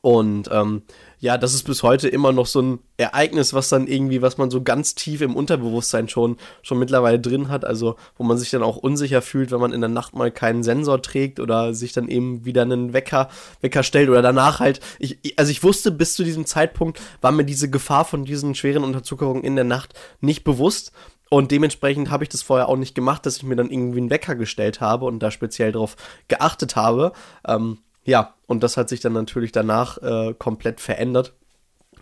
Und 0.00 0.50
ähm, 0.52 0.82
ja, 1.22 1.38
das 1.38 1.54
ist 1.54 1.62
bis 1.62 1.84
heute 1.84 2.08
immer 2.08 2.32
noch 2.32 2.46
so 2.46 2.60
ein 2.60 2.78
Ereignis, 2.96 3.54
was 3.54 3.68
dann 3.68 3.86
irgendwie, 3.86 4.22
was 4.22 4.38
man 4.38 4.50
so 4.50 4.60
ganz 4.60 4.96
tief 4.96 5.20
im 5.20 5.36
Unterbewusstsein 5.36 6.08
schon, 6.08 6.36
schon 6.62 6.80
mittlerweile 6.80 7.20
drin 7.20 7.48
hat. 7.48 7.64
Also, 7.64 7.94
wo 8.16 8.24
man 8.24 8.38
sich 8.38 8.50
dann 8.50 8.64
auch 8.64 8.76
unsicher 8.76 9.22
fühlt, 9.22 9.52
wenn 9.52 9.60
man 9.60 9.72
in 9.72 9.80
der 9.80 9.88
Nacht 9.88 10.16
mal 10.16 10.32
keinen 10.32 10.64
Sensor 10.64 11.00
trägt 11.00 11.38
oder 11.38 11.74
sich 11.74 11.92
dann 11.92 12.08
eben 12.08 12.44
wieder 12.44 12.62
einen 12.62 12.92
Wecker, 12.92 13.28
Wecker 13.60 13.84
stellt 13.84 14.08
oder 14.08 14.20
danach 14.20 14.58
halt. 14.58 14.80
Ich, 14.98 15.20
also, 15.38 15.52
ich 15.52 15.62
wusste 15.62 15.92
bis 15.92 16.14
zu 16.14 16.24
diesem 16.24 16.44
Zeitpunkt, 16.44 17.00
war 17.20 17.30
mir 17.30 17.44
diese 17.44 17.70
Gefahr 17.70 18.04
von 18.04 18.24
diesen 18.24 18.56
schweren 18.56 18.82
Unterzuckerungen 18.82 19.44
in 19.44 19.54
der 19.54 19.64
Nacht 19.64 19.94
nicht 20.20 20.42
bewusst. 20.42 20.90
Und 21.30 21.52
dementsprechend 21.52 22.10
habe 22.10 22.24
ich 22.24 22.30
das 22.30 22.42
vorher 22.42 22.68
auch 22.68 22.76
nicht 22.76 22.96
gemacht, 22.96 23.26
dass 23.26 23.36
ich 23.36 23.44
mir 23.44 23.54
dann 23.54 23.70
irgendwie 23.70 24.00
einen 24.00 24.10
Wecker 24.10 24.34
gestellt 24.34 24.80
habe 24.80 25.04
und 25.04 25.20
da 25.20 25.30
speziell 25.30 25.70
darauf 25.70 25.94
geachtet 26.26 26.74
habe. 26.74 27.12
Ähm, 27.46 27.78
ja, 28.04 28.34
und 28.46 28.62
das 28.62 28.76
hat 28.76 28.88
sich 28.88 29.00
dann 29.00 29.12
natürlich 29.12 29.52
danach 29.52 29.98
äh, 29.98 30.34
komplett 30.38 30.80
verändert. 30.80 31.32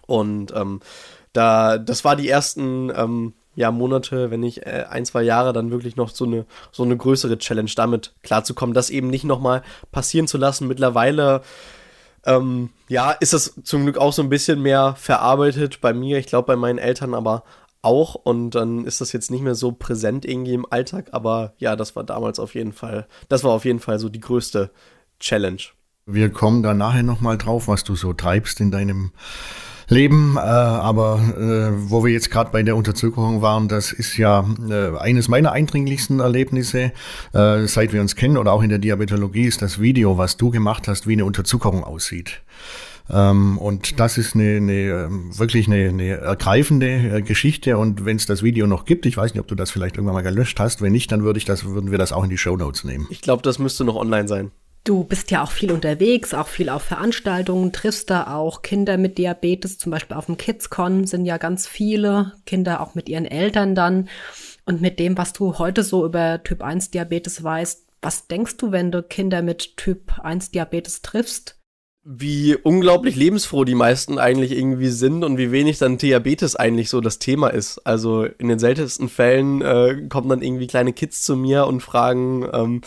Und 0.07 0.53
ähm, 0.55 0.81
da, 1.33 1.79
das 1.79 2.05
war 2.05 2.17
die 2.17 2.29
ersten 2.29 2.91
ähm, 2.95 3.35
ja, 3.55 3.71
Monate, 3.71 4.31
wenn 4.31 4.41
nicht 4.41 4.67
äh, 4.67 4.87
ein, 4.89 5.05
zwei 5.05 5.23
Jahre, 5.23 5.53
dann 5.53 5.71
wirklich 5.71 5.97
noch 5.97 6.09
so 6.09 6.25
eine, 6.25 6.47
so 6.73 6.83
eine 6.83 6.97
größere 6.97 7.39
Challenge 7.39 7.71
damit 7.75 8.15
klarzukommen, 8.23 8.75
das 8.75 8.91
eben 8.91 9.09
nicht 9.09 9.25
nochmal 9.25 9.63
passieren 9.93 10.27
zu 10.27 10.39
lassen. 10.39 10.69
Mittlerweile, 10.69 11.43
ähm, 12.25 12.71
ja, 12.89 13.13
ist 13.13 13.33
das 13.33 13.61
zum 13.63 13.85
Glück 13.85 13.99
auch 13.99 14.13
so 14.13 14.23
ein 14.23 14.29
bisschen 14.29 14.63
mehr 14.63 14.95
verarbeitet 14.97 15.81
bei 15.81 15.93
mir, 15.93 16.19
ich 16.19 16.27
glaube 16.27 16.47
bei 16.47 16.57
meinen 16.57 16.79
Eltern 16.79 17.15
aber 17.15 17.45
auch 17.83 18.15
und 18.15 18.51
dann 18.51 18.85
ist 18.85 19.01
das 19.01 19.13
jetzt 19.13 19.31
nicht 19.31 19.43
mehr 19.43 19.55
so 19.55 19.73
präsent 19.73 20.27
irgendwie 20.27 20.53
im 20.53 20.71
Alltag, 20.71 21.09
aber 21.13 21.55
ja, 21.59 21.77
das 21.77 21.97
war 21.97 22.05
damals 22.05 22.39
auf 22.39 22.55
jeden 22.55 22.73
Fall, 22.73 23.07
das 23.29 23.43
war 23.43 23.53
auf 23.53 23.65
jeden 23.65 23.81
Fall 23.81 23.99
so 23.99 24.09
die 24.09 24.21
größte 24.21 24.71
Challenge. 25.19 25.63
Wir 26.13 26.31
kommen 26.31 26.63
da 26.63 26.75
nachher 26.75 27.03
nochmal 27.03 27.39
drauf, 27.39 27.69
was 27.69 27.85
du 27.85 27.97
so 27.97 28.13
treibst 28.13 28.61
in 28.61 28.71
deinem 28.71 29.11
Leben. 29.91 30.37
Äh, 30.37 30.41
aber 30.41 31.21
äh, 31.37 31.91
wo 31.91 32.05
wir 32.05 32.13
jetzt 32.13 32.31
gerade 32.31 32.51
bei 32.51 32.63
der 32.63 32.77
Unterzuckerung 32.77 33.43
waren, 33.43 33.69
das 33.69 33.93
ist 33.93 34.17
ja 34.17 34.45
äh, 34.69 34.97
eines 34.99 35.29
meiner 35.29 35.53
eindringlichsten 35.53 36.21
Erlebnisse, 36.21 36.93
seit 37.33 37.93
wir 37.93 38.01
uns 38.01 38.17
kennen 38.17 38.37
oder 38.37 38.53
auch 38.53 38.63
in 38.63 38.69
der 38.69 38.79
Diabetologie, 38.79 39.45
ist 39.45 39.63
das 39.63 39.81
Video, 39.81 40.17
was 40.17 40.37
du 40.37 40.51
gemacht 40.51 40.89
hast, 40.89 41.07
wie 41.07 41.13
eine 41.13 41.25
Unterzuckerung 41.25 41.85
aussieht. 41.85 42.41
Ähm, 43.13 43.59
und 43.59 43.99
das 43.99 44.19
ist 44.19 44.35
eine, 44.35 44.57
eine 44.57 44.73
ähm, 44.73 45.39
wirklich 45.39 45.67
eine, 45.67 45.89
eine 45.89 46.09
ergreifende 46.19 47.23
Geschichte. 47.23 47.77
Und 47.77 48.05
wenn 48.05 48.17
es 48.17 48.27
das 48.27 48.43
Video 48.43 48.67
noch 48.67 48.85
gibt, 48.85 49.07
ich 49.07 49.17
weiß 49.17 49.35
nicht, 49.35 49.41
ob 49.41 49.49
du 49.49 49.55
das 49.55 49.71
vielleicht 49.71 49.97
irgendwann 49.97 50.15
mal 50.15 50.23
gelöscht 50.23 50.61
hast. 50.61 50.81
Wenn 50.81 50.93
nicht, 50.93 51.11
dann 51.11 51.25
würde 51.25 51.39
ich 51.39 51.45
das, 51.45 51.65
würden 51.65 51.91
wir 51.91 51.99
das 51.99 52.13
auch 52.13 52.25
in 52.25 52.31
die 52.31 52.39
Show 52.39 52.57
Notes 52.57 52.85
nehmen. 52.85 53.07
Ich 53.11 53.21
glaube, 53.21 53.43
das 53.43 53.59
müsste 53.59 53.85
noch 53.85 53.97
online 53.97 54.29
sein. 54.29 54.53
Du 54.85 55.05
bist 55.05 55.31
ja 55.31 55.43
auch 55.43 55.51
viel 55.51 55.73
unterwegs, 55.73 56.33
auch 56.33 56.49
viel 56.49 56.71
auf 56.71 56.83
Veranstaltungen, 56.83 57.73
triffst 57.73 58.09
da 58.09 58.35
auch 58.35 58.63
Kinder 58.63 58.97
mit 58.97 59.19
Diabetes, 59.19 59.77
zum 59.77 59.93
Beispiel 59.93 60.17
auf 60.17 60.27
dem 60.27 60.39
KidsCon 60.39 61.07
sind 61.07 61.27
ja 61.27 61.37
ganz 61.37 61.67
viele 61.67 62.33
Kinder 62.47 62.81
auch 62.81 62.95
mit 62.95 63.09
ihren 63.09 63.27
Eltern 63.27 63.75
dann. 63.75 64.09
Und 64.65 64.81
mit 64.81 64.99
dem, 64.99 65.19
was 65.19 65.33
du 65.33 65.59
heute 65.59 65.83
so 65.83 66.07
über 66.07 66.43
Typ 66.43 66.63
1 66.63 66.91
Diabetes 66.91 67.43
weißt, 67.43 67.87
was 68.01 68.27
denkst 68.29 68.57
du, 68.57 68.73
wenn 68.73 68.91
du 68.91 69.03
Kinder 69.03 69.43
mit 69.43 69.77
Typ 69.77 70.19
1 70.19 70.51
Diabetes 70.51 71.03
triffst? 71.03 71.61
wie 72.03 72.57
unglaublich 72.57 73.15
lebensfroh 73.15 73.65
die 73.65 73.75
meisten 73.75 74.19
eigentlich 74.19 74.53
irgendwie 74.53 74.89
sind 74.89 75.23
und 75.23 75.37
wie 75.37 75.53
wenig 75.53 75.79
dann 75.79 75.99
Diabetes 75.99 76.57
eigentlich 76.57 76.89
so 76.89 77.01
das 77.03 77.19
Thema 77.19 77.49
ist. 77.49 77.87
Also 77.87 78.25
in 78.25 78.49
den 78.49 78.59
seltensten 78.59 79.09
Fällen 79.09 79.61
äh, 79.61 80.07
kommen 80.09 80.31
dann 80.31 80.41
irgendwie 80.41 80.67
kleine 80.67 80.95
Kids 80.95 81.23
zu 81.23 81.37
mir 81.37 81.67
und 81.67 81.83
fragen, 81.83 82.49
ähm, 82.53 82.81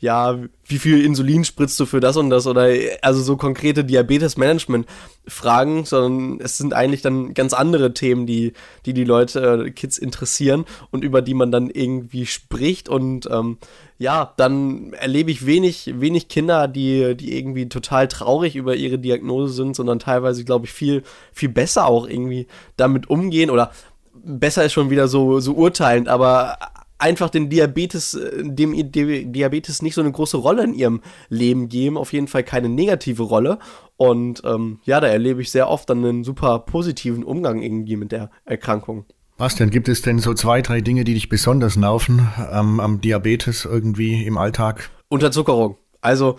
ja, 0.00 0.38
wie 0.64 0.78
viel 0.78 1.04
Insulin 1.04 1.44
spritzt 1.44 1.78
du 1.80 1.86
für 1.86 1.98
das 1.98 2.16
und 2.16 2.30
das 2.30 2.46
oder 2.46 2.68
also 3.02 3.20
so 3.20 3.36
konkrete 3.36 3.84
Diabetes-Management-Fragen, 3.84 5.84
sondern 5.84 6.40
es 6.40 6.56
sind 6.56 6.72
eigentlich 6.72 7.02
dann 7.02 7.34
ganz 7.34 7.52
andere 7.52 7.94
Themen, 7.94 8.24
die 8.24 8.52
die, 8.86 8.92
die 8.92 9.04
Leute, 9.04 9.64
äh, 9.66 9.70
Kids 9.70 9.98
interessieren 9.98 10.66
und 10.92 11.02
über 11.02 11.20
die 11.20 11.34
man 11.34 11.50
dann 11.50 11.68
irgendwie 11.68 12.26
spricht 12.26 12.88
und 12.88 13.28
ähm, 13.30 13.58
ja, 13.98 14.32
dann 14.36 14.92
erlebe 14.92 15.32
ich 15.32 15.46
wenig, 15.46 15.92
wenig 15.96 16.28
Kinder, 16.28 16.68
die, 16.68 17.16
die 17.16 17.36
irgendwie 17.36 17.68
total 17.68 18.06
traurig 18.06 18.54
über 18.54 18.76
ihre 18.76 19.00
Diagnose 19.00 19.52
sind, 19.52 19.74
sondern 19.74 19.98
teilweise, 19.98 20.44
glaube 20.44 20.66
ich, 20.66 20.72
viel, 20.72 21.02
viel 21.32 21.48
besser 21.48 21.86
auch 21.86 22.06
irgendwie 22.06 22.46
damit 22.76 23.10
umgehen 23.10 23.50
oder 23.50 23.72
besser 24.14 24.64
ist 24.64 24.72
schon 24.72 24.90
wieder 24.90 25.08
so, 25.08 25.40
so 25.40 25.54
urteilend, 25.54 26.08
aber 26.08 26.56
einfach 26.98 27.30
den 27.30 27.48
Diabetes, 27.48 28.14
äh, 28.14 28.42
dem 28.44 28.74
Diabetes 28.92 29.82
nicht 29.82 29.94
so 29.94 30.00
eine 30.00 30.12
große 30.12 30.36
Rolle 30.36 30.64
in 30.64 30.74
ihrem 30.74 31.00
Leben 31.28 31.68
geben, 31.68 31.96
auf 31.96 32.12
jeden 32.12 32.28
Fall 32.28 32.44
keine 32.44 32.68
negative 32.68 33.22
Rolle. 33.22 33.58
Und 33.96 34.42
ähm, 34.44 34.80
ja, 34.84 35.00
da 35.00 35.06
erlebe 35.06 35.40
ich 35.42 35.50
sehr 35.50 35.68
oft 35.68 35.88
dann 35.90 36.04
einen 36.04 36.24
super 36.24 36.60
positiven 36.60 37.24
Umgang 37.24 37.62
irgendwie 37.62 37.96
mit 37.96 38.12
der 38.12 38.30
Erkrankung. 38.44 39.06
Bastian, 39.36 39.70
gibt 39.70 39.88
es 39.88 40.02
denn 40.02 40.18
so 40.18 40.34
zwei, 40.34 40.62
drei 40.62 40.80
Dinge, 40.80 41.04
die 41.04 41.14
dich 41.14 41.28
besonders 41.28 41.76
nerven 41.76 42.28
ähm, 42.52 42.80
am 42.80 43.00
Diabetes 43.00 43.64
irgendwie 43.64 44.24
im 44.24 44.36
Alltag? 44.36 44.90
Unterzuckerung. 45.08 45.76
Also 46.08 46.36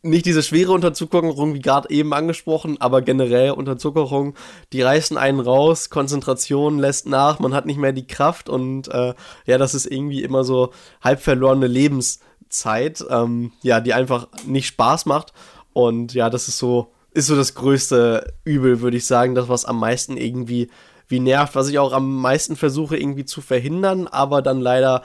nicht 0.00 0.26
diese 0.26 0.44
schwere 0.44 0.70
Unterzuckerung, 0.70 1.52
wie 1.52 1.58
gerade 1.58 1.90
eben 1.90 2.14
angesprochen, 2.14 2.80
aber 2.80 3.02
generell 3.02 3.50
Unterzuckerung, 3.50 4.36
die 4.72 4.80
reißen 4.80 5.18
einen 5.18 5.40
raus, 5.40 5.90
Konzentration 5.90 6.78
lässt 6.78 7.08
nach, 7.08 7.40
man 7.40 7.52
hat 7.52 7.66
nicht 7.66 7.80
mehr 7.80 7.92
die 7.92 8.06
Kraft 8.06 8.48
und 8.48 8.86
äh, 8.86 9.14
ja, 9.44 9.58
das 9.58 9.74
ist 9.74 9.86
irgendwie 9.86 10.22
immer 10.22 10.44
so 10.44 10.70
halb 11.00 11.20
verlorene 11.20 11.66
Lebenszeit, 11.66 13.04
ähm, 13.10 13.50
ja, 13.62 13.80
die 13.80 13.92
einfach 13.92 14.28
nicht 14.46 14.68
Spaß 14.68 15.06
macht. 15.06 15.32
Und 15.72 16.14
ja, 16.14 16.30
das 16.30 16.46
ist 16.46 16.58
so, 16.58 16.92
ist 17.10 17.26
so 17.26 17.34
das 17.34 17.56
größte 17.56 18.34
Übel, 18.44 18.82
würde 18.82 18.98
ich 18.98 19.06
sagen, 19.06 19.34
das, 19.34 19.48
was 19.48 19.64
am 19.64 19.80
meisten 19.80 20.16
irgendwie 20.16 20.70
wie 21.08 21.18
nervt, 21.18 21.56
was 21.56 21.68
ich 21.68 21.80
auch 21.80 21.92
am 21.92 22.20
meisten 22.20 22.54
versuche 22.54 22.96
irgendwie 22.96 23.24
zu 23.24 23.40
verhindern, 23.40 24.06
aber 24.06 24.42
dann 24.42 24.60
leider 24.60 25.02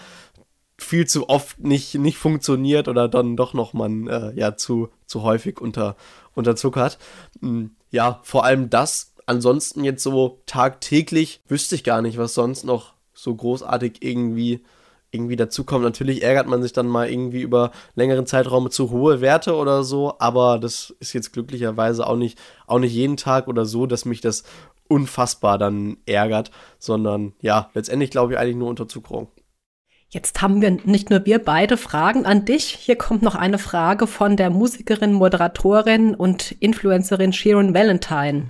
viel 0.77 1.07
zu 1.07 1.29
oft 1.29 1.59
nicht, 1.59 1.95
nicht 1.95 2.17
funktioniert 2.17 2.87
oder 2.87 3.07
dann 3.07 3.35
doch 3.37 3.53
noch 3.53 3.73
man 3.73 4.07
äh, 4.07 4.31
ja 4.33 4.55
zu, 4.55 4.89
zu 5.05 5.23
häufig 5.23 5.61
unter, 5.61 5.95
unterzuckert. 6.35 6.97
Hm, 7.41 7.71
ja, 7.91 8.19
vor 8.23 8.43
allem 8.45 8.69
das. 8.69 9.13
Ansonsten 9.25 9.83
jetzt 9.83 10.03
so 10.03 10.41
tagtäglich 10.45 11.41
wüsste 11.47 11.75
ich 11.75 11.83
gar 11.83 12.01
nicht, 12.01 12.17
was 12.17 12.33
sonst 12.33 12.65
noch 12.65 12.93
so 13.13 13.33
großartig 13.33 13.97
irgendwie 14.01 14.61
irgendwie 15.13 15.35
dazukommt. 15.35 15.83
Natürlich 15.83 16.23
ärgert 16.23 16.47
man 16.47 16.61
sich 16.61 16.73
dann 16.73 16.87
mal 16.87 17.09
irgendwie 17.09 17.41
über 17.41 17.71
längeren 17.95 18.25
Zeitraume 18.25 18.69
zu 18.69 18.89
hohe 18.89 19.21
Werte 19.21 19.55
oder 19.55 19.83
so, 19.83 20.15
aber 20.19 20.59
das 20.59 20.93
ist 20.99 21.13
jetzt 21.13 21.31
glücklicherweise 21.31 22.07
auch 22.07 22.17
nicht, 22.17 22.39
auch 22.65 22.79
nicht 22.79 22.93
jeden 22.93 23.15
Tag 23.15 23.47
oder 23.47 23.65
so, 23.65 23.85
dass 23.85 24.05
mich 24.05 24.21
das 24.21 24.43
unfassbar 24.87 25.57
dann 25.57 25.97
ärgert, 26.05 26.51
sondern 26.79 27.33
ja, 27.41 27.69
letztendlich 27.73 28.09
glaube 28.09 28.33
ich 28.33 28.39
eigentlich 28.39 28.57
nur 28.57 28.69
Unterzuckerung. 28.69 29.27
Jetzt 30.13 30.43
haben 30.43 30.61
wir 30.61 30.69
nicht 30.69 31.09
nur 31.09 31.25
wir 31.25 31.39
beide 31.39 31.75
Fragen 31.75 32.27
an 32.27 32.45
dich. 32.45 32.65
Hier 32.65 32.95
kommt 32.95 33.23
noch 33.23 33.33
eine 33.33 33.57
Frage 33.57 34.05
von 34.05 34.37
der 34.37 34.51
Musikerin, 34.51 35.11
Moderatorin 35.11 36.13
und 36.13 36.51
Influencerin 36.59 37.33
Sharon 37.33 37.73
Valentine. 37.73 38.49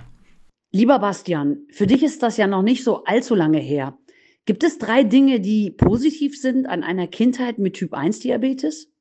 Lieber 0.72 0.98
Bastian, 0.98 1.66
für 1.70 1.86
dich 1.86 2.02
ist 2.02 2.22
das 2.22 2.36
ja 2.36 2.46
noch 2.46 2.60
nicht 2.60 2.84
so 2.84 3.04
allzu 3.04 3.34
lange 3.34 3.60
her. 3.60 3.96
Gibt 4.44 4.62
es 4.62 4.76
drei 4.76 5.04
Dinge, 5.04 5.40
die 5.40 5.70
positiv 5.70 6.38
sind 6.38 6.66
an 6.66 6.84
einer 6.84 7.06
Kindheit 7.06 7.56
mit 7.56 7.72
Typ 7.72 7.94
1 7.94 8.20
Diabetes? 8.20 8.92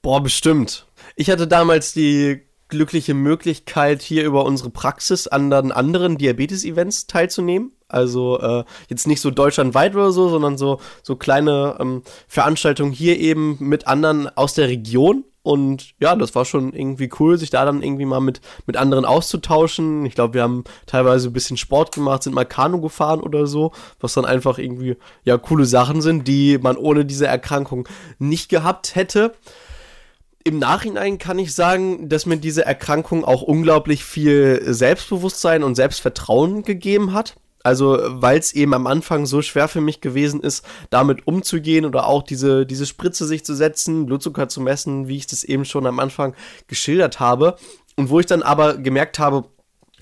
Boah, 0.00 0.22
bestimmt. 0.22 0.86
Ich 1.14 1.28
hatte 1.28 1.46
damals 1.46 1.92
die 1.92 2.40
glückliche 2.68 3.12
Möglichkeit, 3.12 4.00
hier 4.00 4.24
über 4.24 4.46
unsere 4.46 4.70
Praxis 4.70 5.26
an 5.26 5.52
anderen 5.52 6.16
Diabetes-Events 6.16 7.06
teilzunehmen. 7.06 7.74
Also 7.92 8.38
äh, 8.40 8.64
jetzt 8.88 9.06
nicht 9.06 9.20
so 9.20 9.30
deutschlandweit 9.30 9.94
oder 9.94 10.12
so, 10.12 10.28
sondern 10.28 10.58
so, 10.58 10.80
so 11.02 11.16
kleine 11.16 11.76
ähm, 11.80 12.02
Veranstaltungen 12.28 12.92
hier 12.92 13.18
eben 13.18 13.56
mit 13.60 13.86
anderen 13.86 14.28
aus 14.36 14.54
der 14.54 14.68
Region. 14.68 15.24
Und 15.42 15.94
ja, 16.00 16.14
das 16.16 16.34
war 16.34 16.44
schon 16.44 16.74
irgendwie 16.74 17.10
cool, 17.18 17.38
sich 17.38 17.48
da 17.48 17.64
dann 17.64 17.82
irgendwie 17.82 18.04
mal 18.04 18.20
mit, 18.20 18.42
mit 18.66 18.76
anderen 18.76 19.06
auszutauschen. 19.06 20.04
Ich 20.04 20.14
glaube, 20.14 20.34
wir 20.34 20.42
haben 20.42 20.64
teilweise 20.84 21.30
ein 21.30 21.32
bisschen 21.32 21.56
Sport 21.56 21.94
gemacht, 21.94 22.22
sind 22.22 22.34
mal 22.34 22.44
Kanu 22.44 22.80
gefahren 22.80 23.20
oder 23.20 23.46
so, 23.46 23.72
was 24.00 24.12
dann 24.12 24.26
einfach 24.26 24.58
irgendwie, 24.58 24.96
ja, 25.24 25.38
coole 25.38 25.64
Sachen 25.64 26.02
sind, 26.02 26.28
die 26.28 26.58
man 26.58 26.76
ohne 26.76 27.06
diese 27.06 27.26
Erkrankung 27.26 27.88
nicht 28.18 28.50
gehabt 28.50 28.94
hätte 28.94 29.32
im 30.44 30.58
Nachhinein 30.58 31.18
kann 31.18 31.38
ich 31.38 31.54
sagen, 31.54 32.08
dass 32.08 32.26
mir 32.26 32.38
diese 32.38 32.64
Erkrankung 32.64 33.24
auch 33.24 33.42
unglaublich 33.42 34.04
viel 34.04 34.60
Selbstbewusstsein 34.64 35.62
und 35.62 35.74
Selbstvertrauen 35.74 36.62
gegeben 36.62 37.12
hat. 37.12 37.36
Also, 37.62 37.98
weil 38.02 38.38
es 38.38 38.52
eben 38.52 38.72
am 38.72 38.86
Anfang 38.86 39.26
so 39.26 39.42
schwer 39.42 39.68
für 39.68 39.80
mich 39.80 40.00
gewesen 40.00 40.40
ist, 40.40 40.64
damit 40.88 41.26
umzugehen 41.26 41.84
oder 41.84 42.06
auch 42.06 42.22
diese, 42.22 42.64
diese 42.64 42.86
Spritze 42.86 43.26
sich 43.26 43.44
zu 43.44 43.54
setzen, 43.54 44.06
Blutzucker 44.06 44.48
zu 44.48 44.60
messen, 44.60 45.08
wie 45.08 45.18
ich 45.18 45.26
das 45.26 45.44
eben 45.44 45.64
schon 45.64 45.86
am 45.86 45.98
Anfang 45.98 46.34
geschildert 46.68 47.20
habe. 47.20 47.56
Und 47.96 48.08
wo 48.08 48.18
ich 48.18 48.26
dann 48.26 48.42
aber 48.42 48.78
gemerkt 48.78 49.18
habe, 49.18 49.44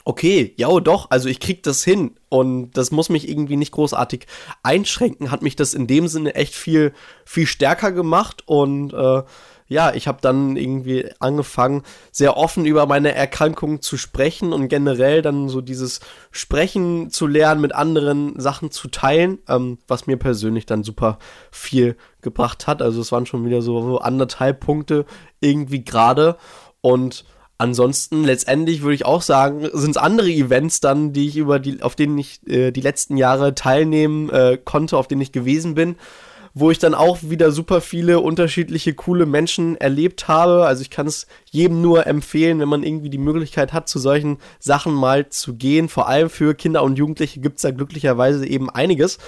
okay, 0.09 0.55
ja 0.57 0.69
doch, 0.81 1.11
also 1.11 1.29
ich 1.29 1.39
krieg 1.39 1.63
das 1.65 1.85
hin 1.85 2.13
und 2.31 2.71
das 2.73 2.91
muss 2.91 3.11
mich 3.11 3.29
irgendwie 3.29 3.57
nicht 3.57 3.73
großartig 3.73 4.27
einschränken, 4.63 5.31
hat 5.31 5.43
mich 5.43 5.55
das 5.55 5.75
in 5.75 5.87
dem 5.87 6.09
Sinne 6.09 6.35
echt 6.35 6.55
viel, 6.55 6.95
viel 7.27 7.47
stärker 7.47 7.93
gemacht 7.93 8.43
und 8.47 8.95
äh, 8.95 9.23
ja, 9.69 9.93
ich 9.95 10.09
habe 10.09 10.19
dann 10.23 10.57
irgendwie 10.57 11.11
angefangen, 11.21 11.83
sehr 12.11 12.39
offen 12.39 12.65
über 12.65 12.87
meine 12.87 13.15
Erkrankung 13.15 13.83
zu 13.83 13.99
sprechen 13.99 14.55
und 14.55 14.69
generell 14.69 15.21
dann 15.21 15.51
so 15.51 15.61
dieses 15.61 16.01
Sprechen 16.31 17.11
zu 17.11 17.27
lernen, 17.27 17.61
mit 17.61 17.75
anderen 17.75 18.41
Sachen 18.41 18.71
zu 18.71 18.89
teilen, 18.89 19.39
ähm, 19.47 19.79
was 19.87 20.07
mir 20.07 20.17
persönlich 20.17 20.65
dann 20.65 20.83
super 20.83 21.19
viel 21.51 21.97
gebracht 22.23 22.67
hat. 22.67 22.81
Also 22.81 23.03
es 23.03 23.13
waren 23.13 23.27
schon 23.27 23.45
wieder 23.45 23.61
so, 23.61 23.99
anderthalb 23.99 24.61
Punkte 24.61 25.05
irgendwie 25.41 25.85
gerade 25.85 26.37
und 26.81 27.25
ansonsten 27.59 28.25
letztendlich 28.25 28.83
würde 28.83 28.95
ich 28.95 29.05
auch 29.05 29.23
sagen, 29.23 29.69
sind 29.73 29.91
es 29.91 29.97
andere 29.97 30.31
Events 30.31 30.81
dann, 30.81 31.13
die 31.13 31.29
ich 31.29 31.37
über 31.37 31.59
die, 31.59 31.83
auf 31.83 31.95
denen 31.95 32.17
ich 32.17 32.41
äh, 32.49 32.71
die 32.71 32.81
letzten 32.81 33.19
Jahre 33.19 33.55
teilnehmen 33.55 34.31
äh, 34.31 34.59
konnte, 34.63 34.97
auf 34.97 35.09
denen 35.09 35.21
ich 35.21 35.33
gewesen 35.33 35.75
bin 35.75 35.97
wo 36.55 36.71
ich 36.71 36.79
dann 36.79 36.95
auch 36.95 37.19
wieder 37.23 37.53
super 37.53 37.81
viele 37.81 38.21
unterschiedliche 38.21 38.95
coole 38.95 39.27
Menschen 39.27 39.77
erlebt 39.77 40.29
habe. 40.29 40.67
Also 40.67 40.83
ich 40.83 40.91
kann 40.91 41.07
es 41.07 41.27
jedem 41.51 41.83
nur 41.83 42.07
empfehlen, 42.07 42.61
wenn 42.61 42.69
man 42.69 42.83
irgendwie 42.83 43.11
die 43.11 43.19
Möglichkeit 43.19 43.73
hat, 43.73 43.89
zu 43.89 43.99
solchen 43.99 44.39
Sachen 44.59 44.93
mal 44.93 45.29
zu 45.29 45.55
gehen. 45.55 45.89
Vor 45.89 46.09
allem 46.09 46.31
für 46.31 46.55
Kinder 46.55 46.83
und 46.83 46.99
Jugendliche 46.99 47.41
gibt 47.41 47.57
es 47.57 47.63
da 47.63 47.71
glücklicherweise 47.71 48.47
eben 48.47 48.71
einiges. 48.71 49.19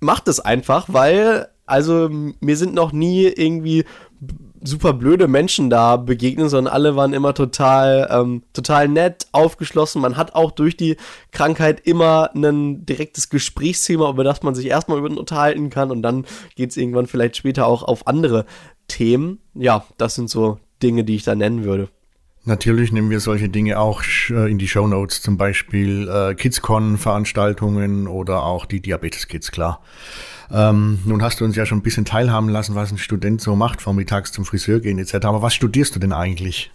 Macht 0.00 0.28
es 0.28 0.40
einfach, 0.40 0.86
weil 0.88 1.48
also 1.66 2.08
mir 2.10 2.56
sind 2.56 2.74
noch 2.74 2.92
nie 2.92 3.26
irgendwie 3.26 3.84
super 4.62 4.92
blöde 4.92 5.28
Menschen 5.28 5.70
da 5.70 5.96
begegnet, 5.96 6.50
sondern 6.50 6.72
alle 6.72 6.96
waren 6.96 7.12
immer 7.12 7.34
total, 7.34 8.08
ähm, 8.10 8.42
total 8.52 8.88
nett, 8.88 9.26
aufgeschlossen. 9.32 10.02
Man 10.02 10.16
hat 10.16 10.34
auch 10.34 10.50
durch 10.50 10.76
die 10.76 10.96
Krankheit 11.32 11.80
immer 11.86 12.30
ein 12.34 12.84
direktes 12.84 13.30
Gesprächsthema, 13.30 14.10
über 14.10 14.24
das 14.24 14.42
man 14.42 14.54
sich 14.54 14.66
erstmal 14.66 15.00
unterhalten 15.00 15.70
kann 15.70 15.90
und 15.90 16.02
dann 16.02 16.26
geht 16.56 16.70
es 16.70 16.76
irgendwann 16.76 17.06
vielleicht 17.06 17.36
später 17.36 17.66
auch 17.66 17.82
auf 17.82 18.06
andere 18.06 18.44
Themen. 18.88 19.38
Ja, 19.54 19.84
das 19.98 20.14
sind 20.14 20.30
so 20.30 20.58
Dinge, 20.82 21.04
die 21.04 21.16
ich 21.16 21.24
da 21.24 21.34
nennen 21.34 21.64
würde. 21.64 21.88
Natürlich 22.44 22.90
nehmen 22.90 23.10
wir 23.10 23.20
solche 23.20 23.50
Dinge 23.50 23.78
auch 23.78 24.02
äh, 24.30 24.50
in 24.50 24.58
die 24.58 24.68
Show 24.68 24.86
Notes, 24.86 25.20
zum 25.20 25.36
Beispiel 25.36 26.08
äh, 26.08 26.34
KidsCon-Veranstaltungen 26.34 28.08
oder 28.08 28.44
auch 28.44 28.64
die 28.64 28.80
Diabetes 28.80 29.28
Kids, 29.28 29.52
klar. 29.52 29.82
Ähm, 30.52 30.98
nun 31.04 31.22
hast 31.22 31.40
du 31.40 31.44
uns 31.44 31.56
ja 31.56 31.64
schon 31.64 31.78
ein 31.78 31.82
bisschen 31.82 32.04
teilhaben 32.04 32.48
lassen, 32.48 32.74
was 32.74 32.90
ein 32.90 32.98
Student 32.98 33.40
so 33.40 33.54
macht, 33.54 33.80
vormittags 33.80 34.32
zum 34.32 34.44
Friseur 34.44 34.80
gehen 34.80 34.98
etc. 34.98 35.14
Aber 35.26 35.42
was 35.42 35.54
studierst 35.54 35.94
du 35.94 36.00
denn 36.00 36.12
eigentlich? 36.12 36.70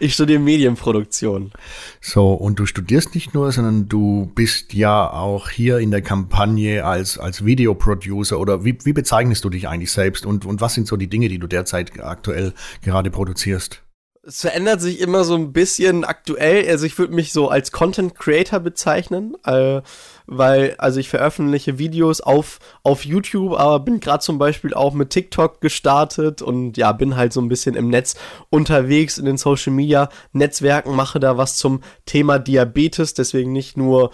Ich 0.00 0.14
studiere 0.14 0.40
Medienproduktion. 0.40 1.52
So, 2.00 2.32
und 2.32 2.58
du 2.58 2.66
studierst 2.66 3.14
nicht 3.14 3.34
nur, 3.34 3.52
sondern 3.52 3.88
du 3.88 4.32
bist 4.34 4.74
ja 4.74 5.08
auch 5.08 5.48
hier 5.48 5.78
in 5.78 5.92
der 5.92 6.02
Kampagne 6.02 6.84
als, 6.84 7.18
als 7.18 7.44
Videoproducer 7.44 8.40
oder 8.40 8.64
wie, 8.64 8.76
wie 8.84 8.92
bezeichnest 8.92 9.44
du 9.44 9.50
dich 9.50 9.68
eigentlich 9.68 9.92
selbst 9.92 10.26
und, 10.26 10.44
und 10.44 10.60
was 10.60 10.74
sind 10.74 10.88
so 10.88 10.96
die 10.96 11.08
Dinge, 11.08 11.28
die 11.28 11.38
du 11.38 11.46
derzeit 11.46 12.02
aktuell 12.02 12.52
gerade 12.82 13.10
produzierst? 13.10 13.83
Es 14.26 14.40
verändert 14.40 14.80
sich 14.80 15.00
immer 15.00 15.24
so 15.24 15.34
ein 15.34 15.52
bisschen 15.52 16.04
aktuell. 16.04 16.68
Also 16.68 16.86
ich 16.86 16.98
würde 16.98 17.14
mich 17.14 17.32
so 17.32 17.48
als 17.48 17.72
Content 17.72 18.14
Creator 18.14 18.60
bezeichnen. 18.60 19.36
Äh, 19.44 19.82
weil, 20.26 20.74
also 20.78 21.00
ich 21.00 21.08
veröffentliche 21.08 21.78
Videos 21.78 22.20
auf, 22.20 22.58
auf 22.82 23.04
YouTube, 23.04 23.58
aber 23.58 23.80
bin 23.80 24.00
gerade 24.00 24.22
zum 24.22 24.38
Beispiel 24.38 24.72
auch 24.72 24.94
mit 24.94 25.10
TikTok 25.10 25.60
gestartet 25.60 26.40
und 26.40 26.76
ja, 26.76 26.92
bin 26.92 27.16
halt 27.16 27.32
so 27.32 27.40
ein 27.40 27.48
bisschen 27.48 27.74
im 27.74 27.88
Netz 27.88 28.14
unterwegs 28.50 29.18
in 29.18 29.26
den 29.26 29.36
Social 29.36 29.72
Media 29.72 30.08
Netzwerken, 30.32 30.96
mache 30.96 31.20
da 31.20 31.36
was 31.36 31.56
zum 31.56 31.82
Thema 32.06 32.38
Diabetes, 32.38 33.14
deswegen 33.14 33.52
nicht 33.52 33.76
nur 33.76 34.10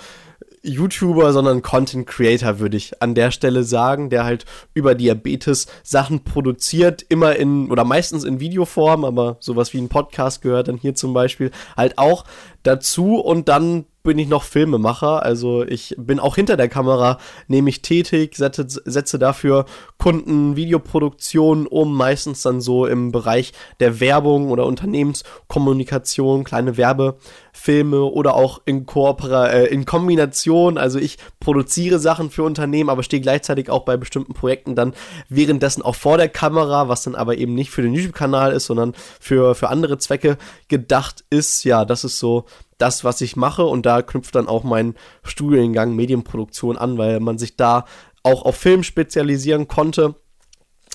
YouTuber, 0.63 1.33
sondern 1.33 1.63
Content 1.63 2.07
Creator, 2.07 2.59
würde 2.59 2.77
ich 2.77 3.03
an 3.03 3.15
der 3.15 3.31
Stelle 3.31 3.65
sagen, 3.65 4.11
der 4.11 4.25
halt 4.25 4.45
über 4.75 4.95
Diabetes 4.95 5.67
Sachen 5.83 6.25
produziert, 6.25 7.05
immer 7.09 7.37
in 7.37 7.71
oder 7.71 7.85
meistens 7.85 8.25
in 8.25 8.41
Videoform, 8.41 9.05
aber 9.05 9.37
sowas 9.41 9.73
wie 9.73 9.79
ein 9.79 9.89
Podcast 9.89 10.43
gehört 10.43 10.69
dann 10.69 10.77
hier 10.77 10.95
zum 10.95 11.15
Beispiel 11.15 11.51
halt 11.77 11.99
auch 11.99 12.25
dazu 12.63 13.17
und 13.17 13.49
dann 13.49 13.87
bin 14.11 14.19
ich 14.19 14.27
noch 14.27 14.43
Filmemacher. 14.43 15.23
Also 15.23 15.63
ich 15.63 15.95
bin 15.97 16.19
auch 16.19 16.35
hinter 16.35 16.57
der 16.57 16.69
Kamera 16.69 17.19
nämlich 17.47 17.81
tätig, 17.81 18.35
setze, 18.35 18.67
setze 18.67 19.21
dafür 19.21 19.67
Kunden, 19.99 20.57
Videoproduktion 20.57 21.69
um, 21.69 21.97
meistens 21.97 22.43
dann 22.43 22.61
so 22.61 22.87
im 22.87 23.13
Bereich 23.13 23.53
der 23.79 24.01
Werbung 24.01 24.51
oder 24.51 24.67
Unternehmenskommunikation, 24.67 26.43
kleine 26.43 26.77
Werbefilme 26.77 28.03
oder 28.03 28.35
auch 28.35 28.63
in, 28.65 28.85
Koopera 28.85 29.47
äh, 29.47 29.67
in 29.67 29.85
Kombination. 29.85 30.77
Also 30.77 30.99
ich 30.99 31.19
produziere 31.39 32.01
Sachen 32.01 32.31
für 32.31 32.43
Unternehmen, 32.43 32.91
aber 32.91 33.05
stehe 33.05 33.23
gleichzeitig 33.23 33.71
auch 33.71 33.85
bei 33.85 33.97
bestimmten 33.97 34.35
Projekten 34.35 34.75
dann 34.75 34.93
währenddessen 35.29 35.83
auch 35.83 35.95
vor 35.95 36.19
der 36.19 36.29
Kamera, 36.29 36.89
was 36.89 37.05
dann 37.05 37.15
aber 37.15 37.39
eben 37.39 37.55
nicht 37.55 37.71
für 37.71 37.83
den 37.83 37.95
YouTube-Kanal 37.95 38.51
ist, 38.51 38.67
sondern 38.67 38.93
für, 39.21 39.55
für 39.55 39.69
andere 39.69 39.99
Zwecke 39.99 40.37
gedacht 40.67 41.23
ist. 41.31 41.63
Ja, 41.63 41.85
das 41.85 42.03
ist 42.03 42.19
so 42.19 42.45
das, 42.81 43.05
was 43.05 43.21
ich 43.21 43.37
mache. 43.37 43.65
Und 43.65 43.87
da 43.87 44.03
knüpft 44.03 44.35
dann 44.35 44.49
auch 44.49 44.65
mein 44.65 44.95
Studiengang 45.23 45.95
Medienproduktion 45.95 46.77
an, 46.77 46.99
weil 46.99 47.21
man 47.21 47.39
sich 47.39 47.57
da 47.57 47.85
auch 48.23 48.43
auf 48.43 48.57
Film 48.57 48.83
spezialisieren 48.83 49.69
konnte. 49.69 50.15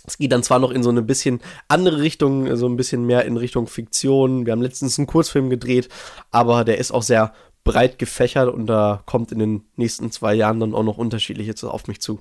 Es 0.08 0.18
geht 0.18 0.32
dann 0.32 0.44
zwar 0.44 0.60
noch 0.60 0.72
in 0.72 0.84
so 0.84 0.90
eine 0.90 1.02
bisschen 1.02 1.42
andere 1.68 2.02
Richtung, 2.02 2.56
so 2.56 2.68
ein 2.68 2.78
bisschen 2.78 3.06
mehr 3.06 3.26
in 3.26 3.38
Richtung 3.38 3.68
Fiktion. 3.68 4.46
Wir 4.46 4.54
haben 4.54 4.62
letztens 4.62 5.00
einen 5.00 5.08
Kurzfilm 5.08 5.50
gedreht, 5.50 5.90
aber 6.32 6.64
der 6.64 6.78
ist 6.78 6.92
auch 6.92 7.02
sehr 7.02 7.34
breit 7.64 7.98
gefächert 7.98 8.54
und 8.54 8.68
da 8.68 9.02
kommt 9.06 9.32
in 9.32 9.40
den 9.40 9.64
nächsten 9.76 10.12
zwei 10.12 10.36
Jahren 10.36 10.60
dann 10.60 10.76
auch 10.76 10.84
noch 10.84 10.98
unterschiedliches 10.98 11.64
auf 11.64 11.88
mich 11.88 12.00
zu. 12.00 12.20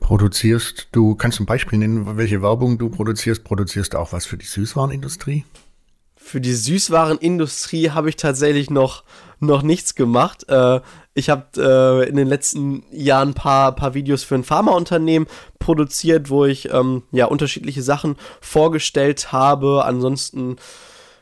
Produzierst 0.00 0.88
du, 0.92 1.14
kannst 1.16 1.38
du 1.38 1.42
ein 1.42 1.46
Beispiel 1.46 1.78
nennen, 1.78 2.16
welche 2.16 2.40
Werbung 2.40 2.78
du 2.78 2.88
produzierst? 2.88 3.44
Produzierst 3.44 3.94
du 3.94 3.98
auch 3.98 4.12
was 4.12 4.24
für 4.24 4.38
die 4.38 4.46
Süßwarenindustrie? 4.46 5.44
Für 6.26 6.40
die 6.40 6.54
Süßwarenindustrie 6.54 7.90
habe 7.90 8.08
ich 8.08 8.16
tatsächlich 8.16 8.68
noch, 8.68 9.04
noch 9.38 9.62
nichts 9.62 9.94
gemacht. 9.94 10.48
Äh, 10.48 10.80
ich 11.14 11.30
habe 11.30 11.44
äh, 11.56 12.08
in 12.08 12.16
den 12.16 12.26
letzten 12.26 12.82
Jahren 12.90 13.28
ein 13.28 13.34
paar, 13.34 13.72
paar 13.76 13.94
Videos 13.94 14.24
für 14.24 14.34
ein 14.34 14.42
Pharmaunternehmen 14.42 15.28
produziert, 15.60 16.28
wo 16.28 16.44
ich 16.44 16.72
ähm, 16.72 17.04
ja 17.12 17.26
unterschiedliche 17.26 17.80
Sachen 17.80 18.16
vorgestellt 18.40 19.30
habe. 19.30 19.84
Ansonsten 19.84 20.56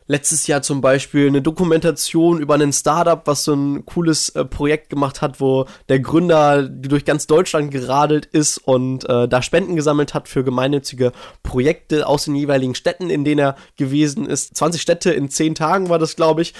letztes 0.06 0.46
Jahr 0.46 0.62
zum 0.62 0.80
Beispiel 0.80 1.26
eine 1.26 1.42
Dokumentation 1.42 2.38
über 2.38 2.54
ein 2.54 2.72
Startup, 2.72 3.26
was 3.26 3.44
so 3.44 3.54
ein 3.54 3.86
cooles 3.86 4.30
äh, 4.30 4.44
Projekt 4.44 4.90
gemacht 4.90 5.22
hat, 5.22 5.40
wo 5.40 5.66
der 5.88 6.00
Gründer 6.00 6.62
durch 6.68 7.04
ganz 7.04 7.26
Deutschland 7.26 7.70
geradelt 7.70 8.26
ist 8.26 8.58
und 8.58 9.08
äh, 9.08 9.28
da 9.28 9.42
Spenden 9.42 9.76
gesammelt 9.76 10.14
hat 10.14 10.28
für 10.28 10.44
gemeinnützige 10.44 11.12
Projekte 11.42 12.06
aus 12.06 12.24
den 12.24 12.34
jeweiligen 12.34 12.74
Städten, 12.74 13.10
in 13.10 13.24
denen 13.24 13.40
er 13.40 13.56
gewesen 13.76 14.26
ist. 14.26 14.56
20 14.56 14.82
Städte 14.82 15.10
in 15.12 15.30
10 15.30 15.54
Tagen 15.54 15.88
war 15.88 15.98
das, 15.98 16.16
glaube 16.16 16.42
ich 16.42 16.54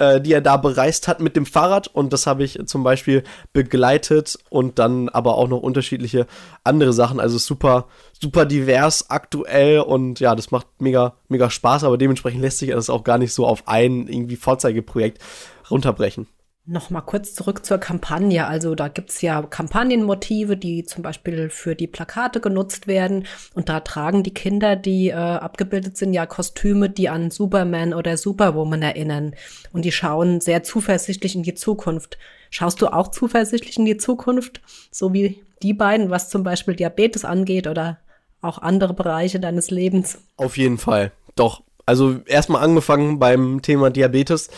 äh, 0.00 0.20
die 0.20 0.32
er 0.32 0.40
da 0.40 0.56
bereist 0.56 1.06
hat 1.06 1.20
mit 1.20 1.36
dem 1.36 1.46
Fahrrad. 1.46 1.86
Und 1.86 2.12
das 2.12 2.26
habe 2.26 2.42
ich 2.42 2.58
zum 2.66 2.82
Beispiel 2.82 3.22
begleitet 3.52 4.38
und 4.48 4.78
dann 4.78 5.08
aber 5.10 5.36
auch 5.36 5.46
noch 5.46 5.60
unterschiedliche 5.60 6.26
andere 6.64 6.92
Sachen. 6.92 7.20
Also 7.20 7.38
super, 7.38 7.86
super 8.18 8.46
divers 8.46 9.10
aktuell 9.10 9.80
und 9.80 10.18
ja, 10.18 10.34
das 10.34 10.50
macht 10.50 10.66
mega, 10.78 11.14
mega 11.28 11.50
Spaß, 11.50 11.84
aber 11.84 11.98
dementsprechend 11.98 12.40
lässt 12.40 12.58
sich 12.58 12.70
das 12.70 12.90
auch 12.90 13.04
gar 13.04 13.18
nicht 13.18 13.34
so 13.34 13.46
auf 13.46 13.68
ein 13.68 14.08
irgendwie 14.08 14.36
Vorzeigeprojekt 14.36 15.18
runterbrechen. 15.70 16.26
Nochmal 16.66 17.02
kurz 17.02 17.34
zurück 17.34 17.64
zur 17.64 17.78
Kampagne. 17.78 18.46
Also 18.46 18.74
da 18.74 18.88
gibt's 18.88 19.22
ja 19.22 19.42
Kampagnenmotive, 19.42 20.56
die 20.56 20.84
zum 20.84 21.02
Beispiel 21.02 21.48
für 21.48 21.74
die 21.74 21.86
Plakate 21.86 22.40
genutzt 22.40 22.86
werden. 22.86 23.26
Und 23.54 23.68
da 23.68 23.80
tragen 23.80 24.22
die 24.22 24.34
Kinder, 24.34 24.76
die 24.76 25.08
äh, 25.08 25.14
abgebildet 25.14 25.96
sind, 25.96 26.12
ja 26.12 26.26
Kostüme, 26.26 26.90
die 26.90 27.08
an 27.08 27.30
Superman 27.30 27.94
oder 27.94 28.16
Superwoman 28.16 28.82
erinnern. 28.82 29.34
Und 29.72 29.84
die 29.84 29.92
schauen 29.92 30.40
sehr 30.40 30.62
zuversichtlich 30.62 31.34
in 31.34 31.42
die 31.42 31.54
Zukunft. 31.54 32.18
Schaust 32.50 32.82
du 32.82 32.88
auch 32.88 33.08
zuversichtlich 33.08 33.78
in 33.78 33.86
die 33.86 33.96
Zukunft, 33.96 34.60
so 34.90 35.12
wie 35.12 35.42
die 35.62 35.74
beiden, 35.74 36.10
was 36.10 36.28
zum 36.28 36.42
Beispiel 36.42 36.76
Diabetes 36.76 37.24
angeht 37.24 37.66
oder 37.66 37.98
auch 38.42 38.58
andere 38.58 38.92
Bereiche 38.92 39.40
deines 39.40 39.70
Lebens? 39.70 40.18
Auf 40.36 40.56
jeden 40.56 40.78
Fall. 40.78 41.12
Doch. 41.36 41.62
Also 41.86 42.20
erstmal 42.26 42.62
angefangen 42.62 43.18
beim 43.18 43.62
Thema 43.62 43.90
Diabetes 43.90 44.50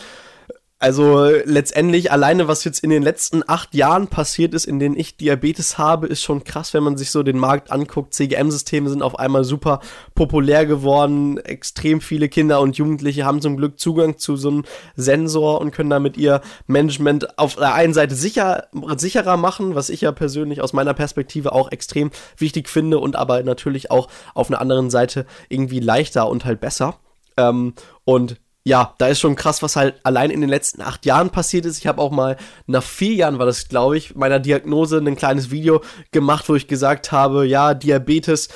also 0.79 1.29
letztendlich 1.45 2.11
alleine, 2.11 2.49
was 2.49 2.65
jetzt 2.65 2.83
in 2.83 2.89
den 2.89 3.03
letzten 3.03 3.41
acht 3.47 3.73
Jahren 3.73 4.09
passiert 4.09 4.53
ist, 4.53 4.65
in 4.65 4.79
denen 4.79 4.97
ich 4.97 5.15
Diabetes 5.15 5.77
habe, 5.77 6.07
ist 6.07 6.21
schon 6.21 6.43
krass, 6.43 6.73
wenn 6.73 6.83
man 6.83 6.97
sich 6.97 7.09
so 7.09 7.23
den 7.23 7.37
Markt 7.37 7.71
anguckt. 7.71 8.13
CGM-Systeme 8.13 8.89
sind 8.89 9.01
auf 9.01 9.17
einmal 9.17 9.45
super 9.45 9.79
populär 10.13 10.65
geworden. 10.65 11.37
Extrem 11.37 12.01
viele 12.01 12.27
Kinder 12.27 12.59
und 12.59 12.77
Jugendliche 12.77 13.23
haben 13.23 13.39
zum 13.39 13.55
Glück 13.55 13.79
Zugang 13.79 14.17
zu 14.17 14.35
so 14.35 14.49
einem 14.49 14.63
Sensor 14.97 15.61
und 15.61 15.71
können 15.71 15.89
damit 15.89 16.17
ihr 16.17 16.41
Management 16.67 17.39
auf 17.39 17.55
der 17.55 17.73
einen 17.75 17.93
Seite 17.93 18.15
sicher, 18.15 18.67
sicherer 18.97 19.37
machen, 19.37 19.75
was 19.75 19.89
ich 19.89 20.01
ja 20.01 20.11
persönlich 20.11 20.61
aus 20.61 20.73
meiner 20.73 20.93
Perspektive 20.93 21.53
auch 21.53 21.71
extrem 21.71 22.11
wichtig 22.35 22.67
finde 22.67 22.99
und 22.99 23.15
aber 23.15 23.41
natürlich 23.43 23.89
auch 23.89 24.09
auf 24.33 24.49
einer 24.49 24.59
anderen 24.59 24.89
Seite 24.89 25.25
irgendwie 25.47 25.79
leichter 25.79 26.27
und 26.27 26.43
halt 26.43 26.59
besser. 26.59 26.97
Ähm, 27.37 27.73
und 28.03 28.37
ja, 28.65 28.93
da 28.97 29.07
ist 29.07 29.19
schon 29.19 29.35
krass, 29.35 29.61
was 29.61 29.75
halt 29.75 29.99
allein 30.03 30.29
in 30.29 30.39
den 30.39 30.49
letzten 30.49 30.81
acht 30.81 31.05
Jahren 31.05 31.31
passiert 31.31 31.65
ist. 31.65 31.79
Ich 31.79 31.87
habe 31.87 32.01
auch 32.01 32.11
mal 32.11 32.37
nach 32.65 32.83
vier 32.83 33.13
Jahren, 33.13 33.39
war 33.39 33.45
das 33.45 33.67
glaube 33.67 33.97
ich, 33.97 34.15
meiner 34.15 34.39
Diagnose 34.39 34.97
ein 34.97 35.15
kleines 35.17 35.51
Video 35.51 35.81
gemacht, 36.11 36.47
wo 36.47 36.55
ich 36.55 36.67
gesagt 36.67 37.11
habe, 37.11 37.45
ja, 37.45 37.73
Diabetes, 37.73 38.47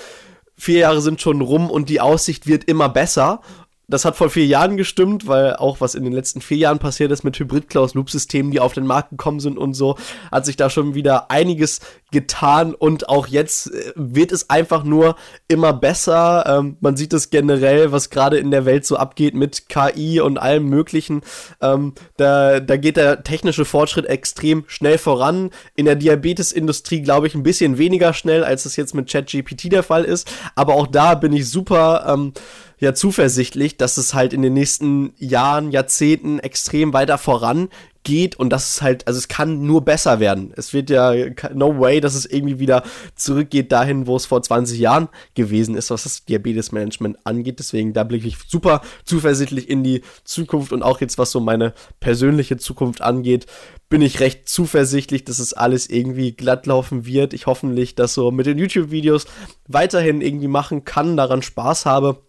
vier 0.56 0.80
Jahre 0.80 1.02
sind 1.02 1.22
schon 1.22 1.42
rum 1.42 1.70
und 1.70 1.90
die 1.90 2.00
Aussicht 2.00 2.48
wird 2.48 2.64
immer 2.64 2.88
besser 2.90 3.42
das 3.90 4.04
hat 4.04 4.18
vor 4.18 4.30
vier 4.30 4.46
Jahren 4.46 4.76
gestimmt, 4.76 5.28
weil 5.28 5.56
auch 5.56 5.80
was 5.80 5.96
in 5.96 6.04
den 6.04 6.12
letzten 6.12 6.42
vier 6.42 6.58
Jahren 6.58 6.80
passiert 6.80 7.10
ist 7.12 7.24
mit 7.24 7.40
Hybrid-Klaus-Loop-Systemen, 7.40 8.52
die 8.52 8.60
auf 8.60 8.74
den 8.74 8.86
Markt 8.86 9.12
gekommen 9.12 9.40
sind 9.40 9.58
und 9.58 9.76
so, 9.76 9.96
hat 10.30 10.46
sich 10.46 10.58
da 10.58 10.70
schon 10.70 10.94
wieder 10.94 11.32
einiges 11.32 11.80
getan 12.12 12.74
und 12.74 13.08
auch 13.08 13.28
jetzt 13.28 13.74
äh, 13.74 13.94
wird 13.96 14.34
es 14.34 14.50
einfach 14.50 14.84
nur 14.84 15.16
immer 15.48 15.72
besser. 15.72 16.46
Ähm, 16.48 16.78
man 16.82 16.98
sieht 16.98 17.14
es 17.14 17.30
generell, 17.30 17.94
was 17.94 18.10
gerade 18.10 18.38
in 18.38 18.52
der 18.52 18.66
Welt 18.66 18.86
so 18.86 18.98
abgeht 18.98 19.36
mit 19.36 19.70
KI 19.70 20.20
und 20.20 20.38
allem 20.38 20.66
Möglichen. 20.66 21.22
Ähm, 21.62 21.94
da, 22.18 22.60
da 22.60 22.76
geht 22.76 22.98
der 22.98 23.24
technische 23.24 23.64
Fortschritt 23.64 24.06
extrem 24.06 24.66
schnell 24.68 24.98
voran. 24.98 25.52
In 25.76 25.86
der 25.86 25.96
Diabetesindustrie 25.96 27.02
glaube 27.02 27.28
ich 27.28 27.36
ein 27.36 27.44
bisschen 27.44 27.78
weniger 27.78 28.14
schnell, 28.14 28.44
als 28.44 28.66
es 28.66 28.76
jetzt 28.76 28.96
mit 28.96 29.10
ChatGPT 29.10 29.72
der 29.72 29.84
Fall 29.84 30.04
ist. 30.04 30.30
Aber 30.56 30.76
auch 30.76 30.88
da 30.88 31.16
bin 31.16 31.32
ich 31.32 31.50
super. 31.50 32.06
Ähm, 32.08 32.34
ja 32.80 32.94
zuversichtlich, 32.94 33.78
dass 33.78 33.98
es 33.98 34.14
halt 34.14 34.34
in 34.34 34.42
den 34.42 34.54
nächsten 34.54 35.14
Jahren, 35.18 35.72
Jahrzehnten 35.72 36.40
extrem 36.40 36.94
weiter 36.94 37.18
voran 37.18 37.70
geht 38.04 38.38
und 38.38 38.52
das 38.52 38.70
ist 38.70 38.82
halt, 38.82 39.06
also 39.06 39.18
es 39.18 39.28
kann 39.28 39.66
nur 39.66 39.84
besser 39.84 40.22
werden. 40.22 40.54
Es 40.56 40.72
wird 40.72 40.90
ja 40.90 41.14
no 41.54 41.78
way, 41.78 42.00
dass 42.00 42.16
es 42.16 42.26
irgendwie 42.26 42.58
wieder 42.58 42.84
zurückgeht 43.16 43.74
dahin, 43.74 44.08
wo 44.08 44.16
es 44.16 44.26
vor 44.26 44.42
20 44.42 44.80
Jahren 44.80 45.10
gewesen 45.34 45.76
ist, 45.76 45.90
was 45.90 46.04
das 46.04 46.24
Diabetesmanagement 46.24 47.18
angeht. 47.26 47.60
Deswegen 47.60 47.92
da 47.92 48.06
blicke 48.06 48.28
ich 48.28 48.38
super 48.48 48.82
zuversichtlich 49.04 49.70
in 49.70 49.84
die 49.84 50.04
Zukunft 50.24 50.72
und 50.72 50.84
auch 50.84 51.02
jetzt, 51.02 51.18
was 51.18 51.32
so 51.32 51.42
meine 51.42 51.74
persönliche 52.00 52.56
Zukunft 52.56 53.02
angeht, 53.02 53.46
bin 53.90 54.02
ich 54.02 54.22
recht 54.22 54.48
zuversichtlich, 54.48 55.26
dass 55.26 55.40
es 55.40 55.54
alles 55.54 55.90
irgendwie 55.90 56.32
glatt 56.32 56.66
laufen 56.66 57.06
wird. 57.06 57.34
Ich 57.34 57.46
hoffentlich 57.46 57.96
das 57.96 58.14
so 58.14 58.32
mit 58.32 58.46
den 58.46 58.58
YouTube-Videos 58.58 59.26
weiterhin 59.68 60.22
irgendwie 60.22 60.48
machen 60.48 60.86
kann, 60.86 61.18
daran 61.18 61.42
Spaß 61.42 61.86
habe 61.86 62.22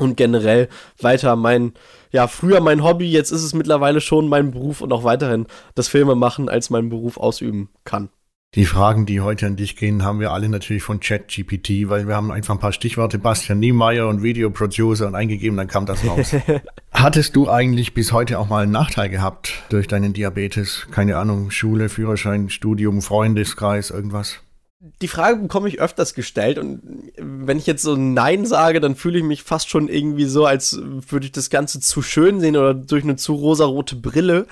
und 0.00 0.16
generell 0.16 0.68
weiter 1.00 1.36
mein, 1.36 1.72
ja, 2.10 2.26
früher 2.26 2.60
mein 2.60 2.82
Hobby, 2.82 3.10
jetzt 3.10 3.30
ist 3.30 3.44
es 3.44 3.54
mittlerweile 3.54 4.00
schon 4.00 4.28
mein 4.28 4.50
Beruf 4.50 4.80
und 4.80 4.92
auch 4.92 5.04
weiterhin 5.04 5.46
das 5.74 5.88
Filme 5.88 6.14
machen 6.14 6.48
als 6.48 6.70
meinen 6.70 6.88
Beruf 6.88 7.16
ausüben 7.18 7.68
kann. 7.84 8.08
Die 8.56 8.64
Fragen, 8.64 9.06
die 9.06 9.20
heute 9.20 9.46
an 9.46 9.54
dich 9.54 9.76
gehen, 9.76 10.02
haben 10.02 10.18
wir 10.18 10.32
alle 10.32 10.48
natürlich 10.48 10.82
von 10.82 10.98
ChatGPT, 10.98 11.88
weil 11.88 12.08
wir 12.08 12.16
haben 12.16 12.32
einfach 12.32 12.54
ein 12.54 12.58
paar 12.58 12.72
Stichworte 12.72 13.20
Bastian 13.20 13.60
Niemeyer 13.60 14.08
und 14.08 14.24
Videoproducer 14.24 15.06
und 15.06 15.14
eingegeben, 15.14 15.56
dann 15.56 15.68
kam 15.68 15.86
das 15.86 16.04
raus. 16.04 16.34
Hattest 16.90 17.36
du 17.36 17.48
eigentlich 17.48 17.94
bis 17.94 18.12
heute 18.12 18.40
auch 18.40 18.48
mal 18.48 18.64
einen 18.64 18.72
Nachteil 18.72 19.08
gehabt 19.08 19.52
durch 19.68 19.86
deinen 19.86 20.14
Diabetes? 20.14 20.88
Keine 20.90 21.16
Ahnung, 21.16 21.52
Schule, 21.52 21.88
Führerschein, 21.88 22.48
Studium, 22.48 23.02
Freundeskreis, 23.02 23.90
irgendwas? 23.90 24.40
Die 24.80 25.08
Frage 25.08 25.36
bekomme 25.36 25.68
ich 25.68 25.78
öfters 25.78 26.14
gestellt 26.14 26.58
und 26.58 26.80
wenn 27.18 27.58
ich 27.58 27.66
jetzt 27.66 27.82
so 27.82 27.96
Nein 27.96 28.46
sage, 28.46 28.80
dann 28.80 28.96
fühle 28.96 29.18
ich 29.18 29.24
mich 29.24 29.42
fast 29.42 29.68
schon 29.68 29.88
irgendwie 29.88 30.24
so, 30.24 30.46
als 30.46 30.80
würde 30.80 31.26
ich 31.26 31.32
das 31.32 31.50
Ganze 31.50 31.80
zu 31.80 32.00
schön 32.00 32.40
sehen 32.40 32.56
oder 32.56 32.72
durch 32.72 33.04
eine 33.04 33.16
zu 33.16 33.34
rosarote 33.34 33.96
Brille. 33.96 34.46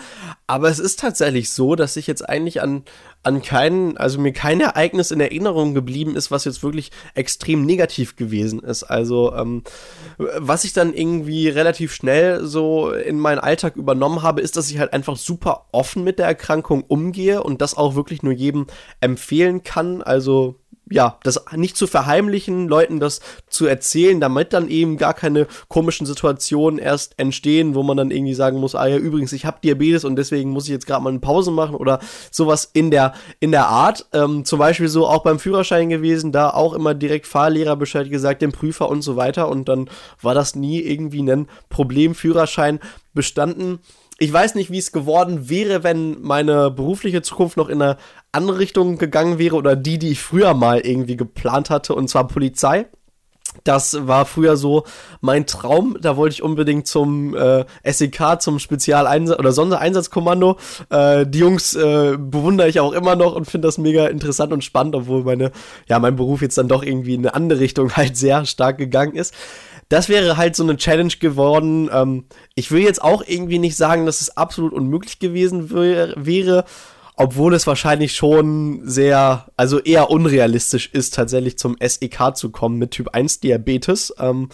Aber 0.46 0.68
es 0.68 0.80
ist 0.80 1.00
tatsächlich 1.00 1.50
so, 1.50 1.76
dass 1.76 1.96
ich 1.96 2.06
jetzt 2.06 2.28
eigentlich 2.28 2.60
an, 2.60 2.82
an 3.28 3.42
keinen, 3.42 3.98
also 3.98 4.18
mir 4.18 4.32
kein 4.32 4.60
Ereignis 4.60 5.10
in 5.10 5.20
Erinnerung 5.20 5.74
geblieben 5.74 6.16
ist, 6.16 6.30
was 6.30 6.46
jetzt 6.46 6.62
wirklich 6.62 6.90
extrem 7.14 7.66
negativ 7.66 8.16
gewesen 8.16 8.60
ist. 8.60 8.84
Also 8.84 9.34
ähm, 9.34 9.62
was 10.16 10.64
ich 10.64 10.72
dann 10.72 10.94
irgendwie 10.94 11.48
relativ 11.48 11.92
schnell 11.92 12.44
so 12.46 12.90
in 12.90 13.20
meinen 13.20 13.38
Alltag 13.38 13.76
übernommen 13.76 14.22
habe, 14.22 14.40
ist, 14.40 14.56
dass 14.56 14.70
ich 14.70 14.78
halt 14.78 14.94
einfach 14.94 15.16
super 15.16 15.66
offen 15.72 16.04
mit 16.04 16.18
der 16.18 16.26
Erkrankung 16.26 16.82
umgehe 16.82 17.42
und 17.42 17.60
das 17.60 17.76
auch 17.76 17.94
wirklich 17.94 18.22
nur 18.22 18.32
jedem 18.32 18.66
empfehlen 19.00 19.62
kann. 19.62 20.02
Also 20.02 20.56
ja, 20.90 21.18
das 21.22 21.44
nicht 21.54 21.76
zu 21.76 21.86
verheimlichen, 21.86 22.68
Leuten 22.68 23.00
das 23.00 23.20
zu 23.48 23.66
erzählen, 23.66 24.20
damit 24.20 24.52
dann 24.52 24.68
eben 24.68 24.96
gar 24.96 25.14
keine 25.14 25.46
komischen 25.68 26.06
Situationen 26.06 26.78
erst 26.78 27.18
entstehen, 27.18 27.74
wo 27.74 27.82
man 27.82 27.96
dann 27.96 28.10
irgendwie 28.10 28.34
sagen 28.34 28.58
muss, 28.58 28.74
ah 28.74 28.86
ja, 28.86 28.96
übrigens, 28.96 29.32
ich 29.32 29.46
habe 29.46 29.58
Diabetes 29.62 30.04
und 30.04 30.16
deswegen 30.16 30.50
muss 30.50 30.64
ich 30.64 30.70
jetzt 30.70 30.86
gerade 30.86 31.02
mal 31.02 31.10
eine 31.10 31.18
Pause 31.18 31.50
machen 31.50 31.74
oder 31.74 32.00
sowas 32.30 32.70
in 32.72 32.90
der, 32.90 33.14
in 33.40 33.50
der 33.50 33.68
Art. 33.68 34.06
Ähm, 34.12 34.44
zum 34.44 34.58
Beispiel 34.58 34.88
so 34.88 35.06
auch 35.06 35.22
beim 35.22 35.38
Führerschein 35.38 35.88
gewesen, 35.88 36.32
da 36.32 36.50
auch 36.50 36.72
immer 36.72 36.94
direkt 36.94 37.26
Fahrlehrer 37.26 37.76
Bescheid 37.76 38.10
gesagt, 38.10 38.42
dem 38.42 38.52
Prüfer 38.52 38.88
und 38.88 39.02
so 39.02 39.16
weiter 39.16 39.48
und 39.48 39.68
dann 39.68 39.90
war 40.22 40.34
das 40.34 40.54
nie 40.54 40.80
irgendwie 40.80 41.22
ein 41.22 41.48
Problem, 41.68 42.14
Führerschein 42.14 42.80
bestanden 43.14 43.80
ich 44.18 44.32
weiß 44.32 44.56
nicht, 44.56 44.70
wie 44.70 44.78
es 44.78 44.90
geworden 44.90 45.48
wäre, 45.48 45.84
wenn 45.84 46.20
meine 46.20 46.70
berufliche 46.70 47.22
Zukunft 47.22 47.56
noch 47.56 47.68
in 47.68 47.80
eine 47.80 47.96
andere 48.32 48.58
Richtung 48.58 48.98
gegangen 48.98 49.38
wäre 49.38 49.56
oder 49.56 49.76
die, 49.76 49.98
die 49.98 50.10
ich 50.10 50.20
früher 50.20 50.54
mal 50.54 50.80
irgendwie 50.80 51.16
geplant 51.16 51.70
hatte, 51.70 51.94
und 51.94 52.08
zwar 52.08 52.26
Polizei. 52.26 52.86
Das 53.64 54.06
war 54.06 54.26
früher 54.26 54.56
so 54.56 54.84
mein 55.20 55.46
Traum. 55.46 55.96
Da 56.00 56.16
wollte 56.16 56.34
ich 56.34 56.42
unbedingt 56.42 56.86
zum 56.86 57.34
äh, 57.34 57.64
SEK, 57.84 58.40
zum 58.40 58.58
Spezialeinsatz 58.58 59.38
oder 59.38 59.52
Sondereinsatzkommando. 59.52 60.58
Äh, 60.90 61.26
die 61.26 61.38
Jungs 61.38 61.74
äh, 61.74 62.16
bewundere 62.18 62.68
ich 62.68 62.78
auch 62.78 62.92
immer 62.92 63.16
noch 63.16 63.34
und 63.34 63.46
finde 63.46 63.66
das 63.66 63.78
mega 63.78 64.06
interessant 64.06 64.52
und 64.52 64.64
spannend, 64.64 64.94
obwohl 64.94 65.24
meine, 65.24 65.50
ja, 65.88 65.98
mein 65.98 66.16
Beruf 66.16 66.42
jetzt 66.42 66.58
dann 66.58 66.68
doch 66.68 66.82
irgendwie 66.82 67.14
in 67.14 67.20
eine 67.20 67.34
andere 67.34 67.60
Richtung 67.60 67.92
halt 67.96 68.16
sehr 68.16 68.44
stark 68.44 68.78
gegangen 68.78 69.14
ist 69.14 69.34
das 69.88 70.08
wäre 70.08 70.36
halt 70.36 70.54
so 70.54 70.62
eine 70.62 70.76
Challenge 70.76 71.14
geworden. 71.18 71.90
Ähm, 71.92 72.24
ich 72.54 72.70
will 72.70 72.82
jetzt 72.82 73.02
auch 73.02 73.22
irgendwie 73.26 73.58
nicht 73.58 73.76
sagen, 73.76 74.06
dass 74.06 74.20
es 74.20 74.36
absolut 74.36 74.72
unmöglich 74.72 75.18
gewesen 75.18 75.70
wär, 75.70 76.12
wäre, 76.16 76.64
obwohl 77.16 77.54
es 77.54 77.66
wahrscheinlich 77.66 78.14
schon 78.14 78.82
sehr, 78.84 79.48
also 79.56 79.80
eher 79.80 80.10
unrealistisch 80.10 80.90
ist, 80.92 81.14
tatsächlich 81.14 81.58
zum 81.58 81.76
SEK 81.80 82.36
zu 82.36 82.50
kommen 82.50 82.78
mit 82.78 82.92
Typ 82.92 83.08
1 83.12 83.40
Diabetes. 83.40 84.14
Ähm, 84.18 84.50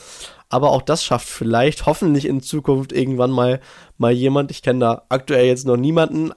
aber 0.48 0.70
auch 0.70 0.82
das 0.82 1.04
schafft 1.04 1.28
vielleicht 1.28 1.84
hoffentlich 1.86 2.26
in 2.26 2.40
Zukunft 2.40 2.92
irgendwann 2.92 3.30
mal 3.30 3.60
mal 3.98 4.12
jemand. 4.12 4.50
Ich 4.50 4.62
kenne 4.62 4.80
da 4.80 5.02
aktuell 5.09 5.46
jetzt 5.46 5.66
noch 5.66 5.76
niemanden. 5.76 6.33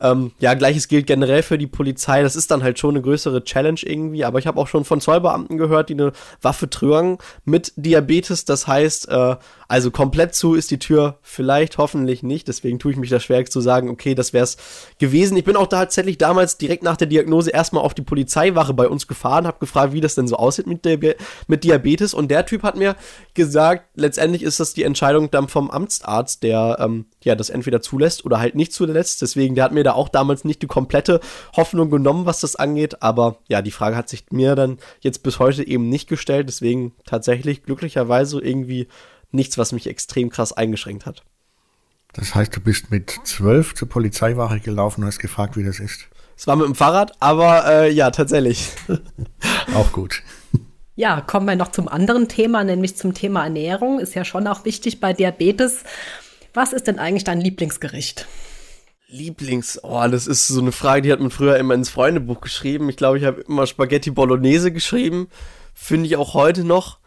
Ähm, 0.00 0.32
ja, 0.38 0.54
gleiches 0.54 0.88
gilt 0.88 1.06
generell 1.06 1.42
für 1.42 1.58
die 1.58 1.66
Polizei. 1.66 2.22
Das 2.22 2.36
ist 2.36 2.50
dann 2.50 2.62
halt 2.62 2.78
schon 2.78 2.90
eine 2.90 3.02
größere 3.02 3.44
Challenge 3.44 3.80
irgendwie. 3.82 4.24
Aber 4.24 4.38
ich 4.38 4.46
habe 4.46 4.60
auch 4.60 4.68
schon 4.68 4.84
von 4.84 5.00
Zollbeamten 5.00 5.58
gehört, 5.58 5.88
die 5.88 5.94
eine 5.94 6.12
Waffe 6.40 6.70
tragen 6.70 7.18
mit 7.44 7.72
Diabetes. 7.76 8.44
Das 8.44 8.66
heißt, 8.66 9.08
äh, 9.08 9.36
also 9.68 9.90
komplett 9.90 10.34
zu 10.34 10.54
ist 10.54 10.70
die 10.70 10.78
Tür 10.78 11.18
vielleicht, 11.22 11.78
hoffentlich 11.78 12.22
nicht. 12.22 12.48
Deswegen 12.48 12.78
tue 12.78 12.92
ich 12.92 12.98
mich 12.98 13.10
da 13.10 13.20
schwer 13.20 13.42
zu 13.46 13.60
sagen, 13.60 13.88
okay, 13.88 14.14
das 14.14 14.32
wäre 14.32 14.44
es 14.44 14.56
gewesen. 14.98 15.36
Ich 15.36 15.44
bin 15.44 15.56
auch 15.56 15.66
tatsächlich 15.66 16.18
damals 16.18 16.58
direkt 16.58 16.82
nach 16.82 16.96
der 16.96 17.06
Diagnose 17.06 17.50
erstmal 17.50 17.82
auf 17.82 17.94
die 17.94 18.02
Polizeiwache 18.02 18.74
bei 18.74 18.86
uns 18.86 19.06
gefahren, 19.06 19.46
habe 19.46 19.58
gefragt, 19.60 19.94
wie 19.94 20.02
das 20.02 20.14
denn 20.14 20.28
so 20.28 20.36
aussieht 20.36 20.66
mit, 20.66 20.84
Diabe 20.84 21.16
mit 21.46 21.64
Diabetes. 21.64 22.12
Und 22.12 22.30
der 22.30 22.44
Typ 22.44 22.62
hat 22.62 22.76
mir 22.76 22.96
gesagt, 23.32 23.86
letztendlich 23.94 24.42
ist 24.42 24.60
das 24.60 24.74
die 24.74 24.82
Entscheidung 24.82 25.30
dann 25.30 25.48
vom 25.48 25.70
Amtsarzt, 25.70 26.42
der 26.42 26.76
ähm, 26.78 27.01
ja, 27.22 27.34
das 27.34 27.50
entweder 27.50 27.80
zulässt 27.80 28.24
oder 28.24 28.38
halt 28.38 28.54
nicht 28.54 28.72
zulässt. 28.72 29.22
Deswegen, 29.22 29.54
der 29.54 29.64
hat 29.64 29.72
mir 29.72 29.84
da 29.84 29.92
auch 29.92 30.08
damals 30.08 30.44
nicht 30.44 30.62
die 30.62 30.66
komplette 30.66 31.20
Hoffnung 31.56 31.90
genommen, 31.90 32.26
was 32.26 32.40
das 32.40 32.56
angeht. 32.56 33.02
Aber 33.02 33.38
ja, 33.48 33.62
die 33.62 33.70
Frage 33.70 33.96
hat 33.96 34.08
sich 34.08 34.26
mir 34.30 34.54
dann 34.54 34.78
jetzt 35.00 35.22
bis 35.22 35.38
heute 35.38 35.66
eben 35.66 35.88
nicht 35.88 36.08
gestellt. 36.08 36.48
Deswegen 36.48 36.92
tatsächlich 37.06 37.62
glücklicherweise 37.62 38.40
irgendwie 38.40 38.88
nichts, 39.30 39.58
was 39.58 39.72
mich 39.72 39.86
extrem 39.86 40.30
krass 40.30 40.52
eingeschränkt 40.52 41.06
hat. 41.06 41.22
Das 42.12 42.34
heißt, 42.34 42.54
du 42.54 42.60
bist 42.60 42.90
mit 42.90 43.10
zwölf 43.24 43.74
zur 43.74 43.88
Polizeiwache 43.88 44.60
gelaufen 44.60 45.02
und 45.02 45.06
hast 45.06 45.18
gefragt, 45.18 45.56
wie 45.56 45.64
das 45.64 45.80
ist. 45.80 46.08
Es 46.36 46.46
war 46.46 46.56
mit 46.56 46.66
dem 46.66 46.74
Fahrrad, 46.74 47.12
aber 47.20 47.66
äh, 47.66 47.92
ja, 47.92 48.10
tatsächlich. 48.10 48.68
auch 49.74 49.92
gut. 49.92 50.22
Ja, 50.94 51.22
kommen 51.22 51.46
wir 51.46 51.56
noch 51.56 51.70
zum 51.70 51.88
anderen 51.88 52.28
Thema, 52.28 52.64
nämlich 52.64 52.96
zum 52.96 53.14
Thema 53.14 53.44
Ernährung. 53.44 53.98
Ist 53.98 54.14
ja 54.14 54.24
schon 54.24 54.46
auch 54.46 54.64
wichtig 54.64 55.00
bei 55.00 55.12
Diabetes. 55.14 55.84
Was 56.54 56.72
ist 56.72 56.86
denn 56.86 56.98
eigentlich 56.98 57.24
dein 57.24 57.40
Lieblingsgericht? 57.40 58.26
Lieblings, 59.08 59.78
oh, 59.82 60.06
das 60.10 60.26
ist 60.26 60.48
so 60.48 60.60
eine 60.60 60.72
Frage, 60.72 61.02
die 61.02 61.12
hat 61.12 61.20
man 61.20 61.30
früher 61.30 61.56
immer 61.56 61.74
ins 61.74 61.90
Freundebuch 61.90 62.40
geschrieben. 62.40 62.88
Ich 62.88 62.96
glaube, 62.96 63.18
ich 63.18 63.24
habe 63.24 63.42
immer 63.42 63.66
Spaghetti 63.66 64.10
Bolognese 64.10 64.72
geschrieben. 64.72 65.28
Finde 65.74 66.06
ich 66.06 66.16
auch 66.16 66.34
heute 66.34 66.64
noch 66.64 66.98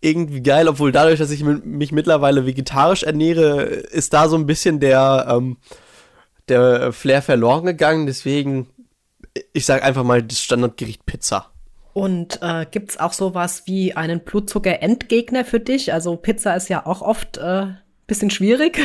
irgendwie 0.00 0.42
geil, 0.42 0.68
obwohl 0.68 0.92
dadurch, 0.92 1.18
dass 1.18 1.30
ich 1.30 1.42
mich 1.42 1.92
mittlerweile 1.92 2.44
vegetarisch 2.44 3.02
ernähre, 3.02 3.62
ist 3.62 4.12
da 4.12 4.28
so 4.28 4.36
ein 4.36 4.44
bisschen 4.44 4.78
der, 4.78 5.26
ähm, 5.28 5.56
der 6.48 6.92
Flair 6.92 7.22
verloren 7.22 7.64
gegangen. 7.64 8.06
Deswegen, 8.06 8.68
ich 9.54 9.64
sage 9.64 9.82
einfach 9.82 10.04
mal 10.04 10.22
das 10.22 10.40
Standardgericht 10.40 11.06
Pizza. 11.06 11.50
Und 11.94 12.40
äh, 12.42 12.66
gibt 12.70 12.90
es 12.90 13.00
auch 13.00 13.14
sowas 13.14 13.62
wie 13.66 13.94
einen 13.94 14.20
Blutzucker-Endgegner 14.20 15.44
für 15.44 15.60
dich? 15.60 15.94
Also 15.94 16.16
Pizza 16.16 16.54
ist 16.54 16.68
ja 16.68 16.84
auch 16.84 17.00
oft 17.00 17.38
äh, 17.38 17.68
bisschen 18.06 18.30
schwierig. 18.30 18.78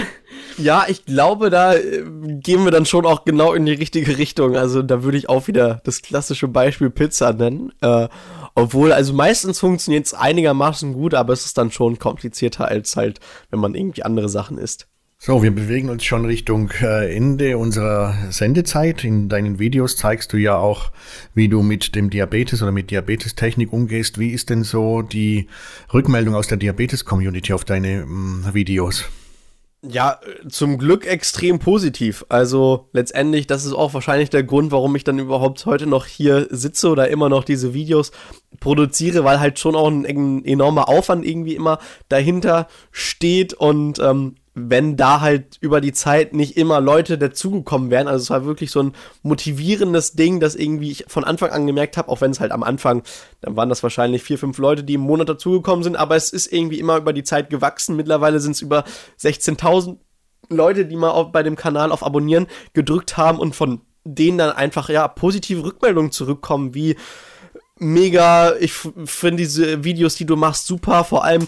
Ja, 0.58 0.86
ich 0.88 1.06
glaube, 1.06 1.50
da 1.50 1.76
äh, 1.76 2.04
gehen 2.42 2.64
wir 2.66 2.72
dann 2.72 2.86
schon 2.86 3.06
auch 3.06 3.26
genau 3.26 3.54
in 3.54 3.66
die 3.66 3.74
richtige 3.74 4.18
Richtung. 4.18 4.56
Also 4.56 4.82
da 4.82 5.04
würde 5.04 5.18
ich 5.18 5.30
auch 5.30 5.48
wieder 5.48 5.82
das 5.84 6.02
klassische 6.02 6.48
Beispiel 6.48 6.90
Pizza 6.90 7.34
nennen. 7.34 7.72
Äh, 7.82 8.08
obwohl, 8.56 8.92
also 8.92 9.14
meistens 9.14 9.60
funktioniert 9.60 10.06
es 10.06 10.14
einigermaßen 10.14 10.94
gut, 10.94 11.14
aber 11.14 11.34
es 11.34 11.46
ist 11.46 11.58
dann 11.58 11.72
schon 11.72 12.00
komplizierter 12.00 12.68
als 12.68 12.96
halt, 12.96 13.20
wenn 13.52 13.60
man 13.60 13.76
irgendwie 13.76 14.04
andere 14.04 14.30
Sachen 14.30 14.58
isst. 14.58 14.88
So, 15.22 15.44
wir 15.44 15.52
bewegen 15.52 15.90
uns 15.90 16.06
schon 16.06 16.24
Richtung 16.24 16.72
äh, 16.82 17.14
Ende 17.14 17.58
unserer 17.58 18.16
Sendezeit. 18.32 19.04
In 19.04 19.28
deinen 19.28 19.60
Videos 19.60 19.98
zeigst 19.98 20.32
du 20.32 20.38
ja 20.38 20.58
auch, 20.58 20.94
wie 21.34 21.50
du 21.50 21.62
mit 21.62 21.94
dem 21.94 22.10
Diabetes 22.10 22.62
oder 22.64 22.72
mit 22.72 22.90
Diabetestechnik 22.90 23.74
umgehst. 23.74 24.18
Wie 24.18 24.30
ist 24.30 24.50
denn 24.50 24.64
so 24.64 25.02
die 25.02 25.48
Rückmeldung 25.94 26.36
aus 26.36 26.48
der 26.48 26.58
Diabetes-Community 26.58 27.52
auf 27.52 27.66
deine 27.66 28.06
mm, 28.06 28.54
Videos? 28.54 29.10
Ja, 29.82 30.22
zum 30.48 30.78
Glück 30.78 31.06
extrem 31.06 31.60
positiv. 31.60 32.26
Also 32.30 32.88
letztendlich, 32.94 33.46
das 33.46 33.66
ist 33.66 33.74
auch 33.74 33.94
wahrscheinlich 33.94 34.30
der 34.30 34.44
Grund, 34.44 34.72
warum 34.72 34.96
ich 34.96 35.04
dann 35.04 35.20
überhaupt 35.20 35.66
heute 35.66 35.86
noch 35.86 36.06
hier 36.06 36.48
sitze 36.50 36.88
oder 36.88 37.10
immer 37.10 37.28
noch 37.28 37.44
diese 37.44 37.74
Videos 37.74 38.14
produziere, 38.62 39.26
weil 39.26 39.42
halt 39.42 39.60
schon 39.60 39.76
auch 39.76 39.90
ein, 39.90 40.06
ein 40.06 40.46
enormer 40.46 40.88
Aufwand 40.88 41.26
irgendwie 41.26 41.56
immer 41.56 41.80
dahinter 42.08 42.70
steht 42.92 43.54
und 43.54 44.00
ähm, 44.00 44.36
wenn 44.68 44.98
da 44.98 45.22
halt 45.22 45.58
über 45.62 45.82
die 45.82 45.94
Zeit 45.94 46.34
nicht 46.34 46.58
immer 46.58 46.82
Leute 46.82 47.18
dazugekommen 47.18 47.90
wären. 47.90 48.08
Also 48.08 48.24
es 48.24 48.30
war 48.30 48.46
wirklich 48.46 48.72
so 48.72 48.82
ein 48.82 48.94
motivierendes 49.24 50.14
Ding, 50.14 50.40
das 50.40 50.56
irgendwie 50.56 50.92
ich 50.92 51.06
von 51.08 51.24
Anfang 51.24 51.52
an 51.52 51.68
gemerkt 51.68 51.98
habe, 51.98 52.10
auch 52.10 52.22
wenn 52.22 52.32
es 52.32 52.40
halt 52.40 52.52
am 52.52 52.64
Anfang, 52.64 53.04
dann 53.42 53.56
waren 53.56 53.70
das 53.70 53.84
wahrscheinlich 53.84 54.24
vier, 54.24 54.38
fünf 54.38 54.58
Leute, 54.58 54.84
die 54.84 54.96
im 54.96 55.02
Monat 55.02 55.30
dazugekommen 55.30 55.84
sind, 55.84 55.96
aber 55.96 56.16
es 56.16 56.32
ist 56.32 56.52
irgendwie 56.52 56.80
immer 56.80 56.98
über 56.98 57.14
die 57.14 57.24
Zeit 57.24 57.50
gewachsen. 57.50 57.96
Mittlerweile 57.96 58.40
sind 58.40 58.52
es 58.52 58.62
über 58.62 58.84
16.000 59.20 59.98
Leute, 60.50 60.86
die 60.86 60.96
mal 60.96 61.12
auf, 61.12 61.32
bei 61.32 61.44
dem 61.44 61.56
Kanal 61.56 61.92
auf 61.92 62.06
Abonnieren 62.06 62.48
gedrückt 62.74 63.18
haben 63.18 63.40
und 63.40 63.56
von 63.56 63.82
denen 64.04 64.38
dann 64.38 64.52
einfach 64.52 64.90
ja 64.90 65.08
positive 65.08 65.64
Rückmeldungen 65.64 66.12
zurückkommen, 66.12 66.74
wie 66.74 66.96
mega. 67.80 68.56
Ich 68.58 68.74
finde 68.74 69.38
diese 69.38 69.84
Videos, 69.84 70.16
die 70.16 70.26
du 70.26 70.36
machst, 70.36 70.68
super. 70.68 71.04
Vor 71.04 71.24
allem 71.24 71.48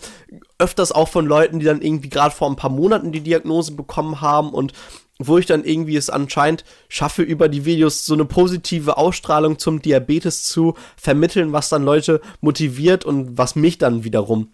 öfters 0.58 0.91
auch 0.91 1.08
von 1.08 1.26
Leuten, 1.26 1.60
die 1.60 1.65
dann 1.65 1.82
irgendwie 1.82 2.10
gerade 2.10 2.34
vor 2.34 2.50
ein 2.50 2.56
paar 2.56 2.70
Monaten 2.70 3.12
die 3.12 3.22
Diagnose 3.22 3.74
bekommen 3.74 4.22
haben 4.22 4.50
und 4.50 4.74
wo 5.20 5.38
ich 5.38 5.46
dann 5.46 5.63
irgendwie 5.63 5.98
es 5.98 6.10
anscheinend 6.10 6.63
schaffe, 6.89 7.22
über 7.22 7.48
die 7.48 7.65
Videos 7.65 8.06
so 8.06 8.13
eine 8.13 8.26
positive 8.26 8.98
Ausstrahlung 8.98 9.60
zum 9.60 9.82
Diabetes 9.82 10.44
zu 10.44 10.76
vermitteln, 10.98 11.54
was 11.54 11.70
dann 11.70 11.84
Leute 11.84 12.22
motiviert 12.39 13.06
und 13.06 13.38
was 13.38 13.56
mich 13.56 13.78
dann 13.78 14.04
wiederum 14.04 14.50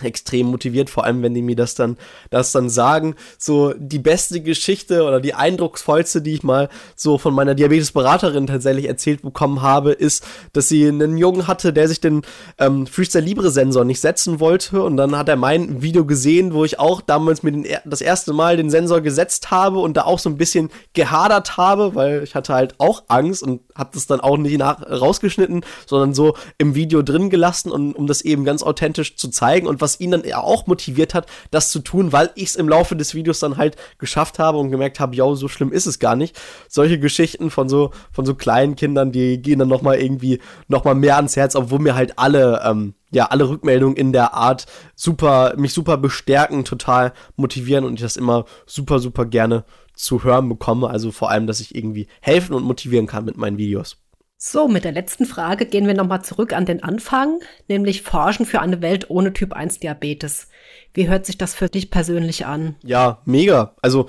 extrem 0.00 0.46
motiviert, 0.46 0.90
vor 0.90 1.04
allem 1.04 1.22
wenn 1.22 1.34
die 1.34 1.42
mir 1.42 1.56
das 1.56 1.74
dann, 1.74 1.96
das 2.30 2.52
dann 2.52 2.70
sagen. 2.70 3.14
So 3.38 3.74
die 3.76 3.98
beste 3.98 4.40
Geschichte 4.40 5.04
oder 5.04 5.20
die 5.20 5.34
eindrucksvollste, 5.34 6.22
die 6.22 6.34
ich 6.34 6.42
mal 6.42 6.68
so 6.96 7.18
von 7.18 7.34
meiner 7.34 7.54
Diabetesberaterin 7.54 8.46
tatsächlich 8.46 8.86
erzählt 8.86 9.22
bekommen 9.22 9.62
habe, 9.62 9.92
ist, 9.92 10.24
dass 10.52 10.68
sie 10.68 10.88
einen 10.88 11.18
Jungen 11.18 11.46
hatte, 11.46 11.72
der 11.72 11.88
sich 11.88 12.00
den 12.00 12.22
ähm, 12.58 12.86
Freestyle 12.86 13.24
Libre 13.24 13.50
Sensor 13.50 13.84
nicht 13.84 14.00
setzen 14.00 14.40
wollte 14.40 14.82
und 14.82 14.96
dann 14.96 15.16
hat 15.16 15.28
er 15.28 15.36
mein 15.36 15.82
Video 15.82 16.04
gesehen, 16.04 16.54
wo 16.54 16.64
ich 16.64 16.78
auch 16.78 17.00
damals 17.00 17.42
mir 17.42 17.52
den, 17.52 17.66
das 17.84 18.00
erste 18.00 18.32
Mal 18.32 18.56
den 18.56 18.70
Sensor 18.70 19.00
gesetzt 19.00 19.50
habe 19.50 19.78
und 19.78 19.96
da 19.96 20.04
auch 20.04 20.18
so 20.18 20.30
ein 20.30 20.36
bisschen 20.36 20.70
gehadert 20.94 21.56
habe, 21.56 21.94
weil 21.94 22.22
ich 22.22 22.34
hatte 22.34 22.54
halt 22.54 22.74
auch 22.78 23.04
Angst 23.08 23.42
und 23.42 23.60
habe 23.74 23.90
das 23.94 24.06
dann 24.06 24.20
auch 24.20 24.36
nicht 24.36 24.58
nach 24.58 24.82
rausgeschnitten, 24.82 25.64
sondern 25.86 26.14
so 26.14 26.34
im 26.58 26.74
Video 26.74 27.02
drin 27.02 27.30
gelassen 27.30 27.70
und 27.70 27.94
um 27.94 28.06
das 28.06 28.22
eben 28.22 28.44
ganz 28.44 28.62
authentisch 28.62 29.16
zu 29.16 29.28
zeigen 29.28 29.66
und 29.66 29.80
was 29.82 30.00
ihn 30.00 30.12
dann 30.12 30.24
auch 30.32 30.66
motiviert 30.66 31.12
hat, 31.12 31.26
das 31.50 31.70
zu 31.70 31.80
tun, 31.80 32.12
weil 32.12 32.30
ich 32.34 32.44
es 32.44 32.56
im 32.56 32.68
Laufe 32.68 32.96
des 32.96 33.14
Videos 33.14 33.40
dann 33.40 33.58
halt 33.58 33.76
geschafft 33.98 34.38
habe 34.38 34.56
und 34.56 34.70
gemerkt 34.70 35.00
habe, 35.00 35.14
ja, 35.14 35.34
so 35.34 35.48
schlimm 35.48 35.72
ist 35.72 35.86
es 35.86 35.98
gar 35.98 36.16
nicht. 36.16 36.40
Solche 36.68 36.98
Geschichten 36.98 37.50
von 37.50 37.68
so, 37.68 37.90
von 38.10 38.24
so 38.24 38.34
kleinen 38.34 38.76
Kindern, 38.76 39.12
die 39.12 39.42
gehen 39.42 39.58
dann 39.58 39.68
nochmal 39.68 40.00
irgendwie 40.00 40.40
nochmal 40.68 40.94
mehr 40.94 41.16
ans 41.16 41.36
Herz, 41.36 41.54
obwohl 41.54 41.80
mir 41.80 41.94
halt 41.94 42.18
alle, 42.18 42.62
ähm, 42.64 42.94
ja, 43.10 43.26
alle 43.26 43.48
Rückmeldungen 43.48 43.96
in 43.96 44.12
der 44.12 44.32
Art 44.32 44.66
super, 44.94 45.54
mich 45.56 45.74
super 45.74 45.98
bestärken, 45.98 46.64
total 46.64 47.12
motivieren 47.36 47.84
und 47.84 47.94
ich 47.94 48.00
das 48.00 48.16
immer 48.16 48.46
super, 48.64 48.98
super 49.00 49.26
gerne 49.26 49.64
zu 49.94 50.24
hören 50.24 50.48
bekomme. 50.48 50.88
Also 50.88 51.10
vor 51.10 51.30
allem, 51.30 51.46
dass 51.46 51.60
ich 51.60 51.74
irgendwie 51.74 52.06
helfen 52.20 52.54
und 52.54 52.64
motivieren 52.64 53.06
kann 53.06 53.24
mit 53.24 53.36
meinen 53.36 53.58
Videos. 53.58 54.01
So, 54.44 54.66
mit 54.66 54.82
der 54.82 54.90
letzten 54.90 55.24
Frage 55.24 55.66
gehen 55.66 55.86
wir 55.86 55.94
nochmal 55.94 56.24
zurück 56.24 56.52
an 56.52 56.66
den 56.66 56.82
Anfang, 56.82 57.38
nämlich 57.68 58.02
Forschen 58.02 58.44
für 58.44 58.60
eine 58.60 58.82
Welt 58.82 59.08
ohne 59.08 59.32
Typ 59.32 59.52
1 59.52 59.78
Diabetes. 59.78 60.48
Wie 60.92 61.08
hört 61.08 61.26
sich 61.26 61.38
das 61.38 61.54
für 61.54 61.68
dich 61.68 61.92
persönlich 61.92 62.44
an? 62.44 62.74
Ja, 62.82 63.22
mega. 63.24 63.76
Also 63.82 64.08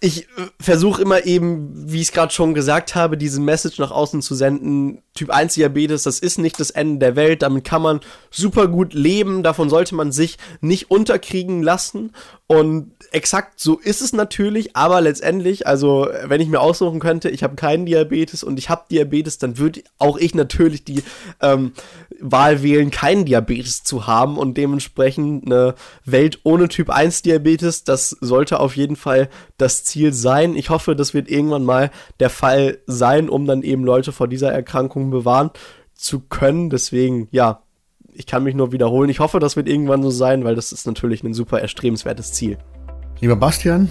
ich 0.00 0.24
äh, 0.24 0.48
versuche 0.60 1.00
immer 1.00 1.24
eben, 1.24 1.90
wie 1.90 2.02
ich 2.02 2.08
es 2.08 2.12
gerade 2.12 2.34
schon 2.34 2.52
gesagt 2.52 2.96
habe, 2.96 3.16
diese 3.16 3.40
Message 3.40 3.78
nach 3.78 3.92
außen 3.92 4.20
zu 4.20 4.34
senden. 4.34 5.02
Typ 5.18 5.30
1 5.30 5.54
Diabetes, 5.54 6.04
das 6.04 6.20
ist 6.20 6.38
nicht 6.38 6.60
das 6.60 6.70
Ende 6.70 6.98
der 7.00 7.16
Welt. 7.16 7.42
Damit 7.42 7.64
kann 7.64 7.82
man 7.82 8.00
super 8.30 8.68
gut 8.68 8.94
leben. 8.94 9.42
Davon 9.42 9.68
sollte 9.68 9.96
man 9.96 10.12
sich 10.12 10.38
nicht 10.60 10.92
unterkriegen 10.92 11.62
lassen. 11.64 12.12
Und 12.46 12.92
exakt 13.10 13.60
so 13.60 13.78
ist 13.78 14.00
es 14.00 14.14
natürlich, 14.14 14.74
aber 14.74 15.02
letztendlich, 15.02 15.66
also 15.66 16.08
wenn 16.24 16.40
ich 16.40 16.48
mir 16.48 16.60
aussuchen 16.60 16.98
könnte, 16.98 17.28
ich 17.28 17.42
habe 17.42 17.56
keinen 17.56 17.84
Diabetes 17.84 18.42
und 18.42 18.58
ich 18.58 18.70
habe 18.70 18.84
Diabetes, 18.90 19.36
dann 19.36 19.58
würde 19.58 19.82
auch 19.98 20.16
ich 20.16 20.34
natürlich 20.34 20.82
die 20.82 21.02
ähm, 21.42 21.72
Wahl 22.20 22.62
wählen, 22.62 22.90
keinen 22.90 23.26
Diabetes 23.26 23.84
zu 23.84 24.06
haben 24.06 24.38
und 24.38 24.56
dementsprechend 24.56 25.44
eine 25.44 25.74
Welt 26.06 26.40
ohne 26.44 26.68
Typ 26.68 26.88
1 26.88 27.20
Diabetes, 27.20 27.84
das 27.84 28.16
sollte 28.20 28.60
auf 28.60 28.76
jeden 28.76 28.96
Fall 28.96 29.28
das 29.58 29.84
Ziel 29.84 30.14
sein. 30.14 30.56
Ich 30.56 30.70
hoffe, 30.70 30.96
das 30.96 31.12
wird 31.12 31.28
irgendwann 31.28 31.64
mal 31.64 31.90
der 32.18 32.30
Fall 32.30 32.78
sein, 32.86 33.28
um 33.28 33.46
dann 33.46 33.62
eben 33.62 33.84
Leute 33.84 34.12
vor 34.12 34.26
dieser 34.26 34.52
Erkrankung 34.52 35.07
bewahren 35.10 35.50
zu 35.94 36.20
können. 36.20 36.70
Deswegen, 36.70 37.28
ja, 37.30 37.62
ich 38.12 38.26
kann 38.26 38.44
mich 38.44 38.54
nur 38.54 38.72
wiederholen. 38.72 39.10
Ich 39.10 39.20
hoffe, 39.20 39.38
das 39.38 39.56
wird 39.56 39.68
irgendwann 39.68 40.02
so 40.02 40.10
sein, 40.10 40.44
weil 40.44 40.54
das 40.54 40.72
ist 40.72 40.86
natürlich 40.86 41.22
ein 41.22 41.34
super 41.34 41.60
erstrebenswertes 41.60 42.32
Ziel. 42.32 42.58
Lieber 43.20 43.36
Bastian, 43.36 43.88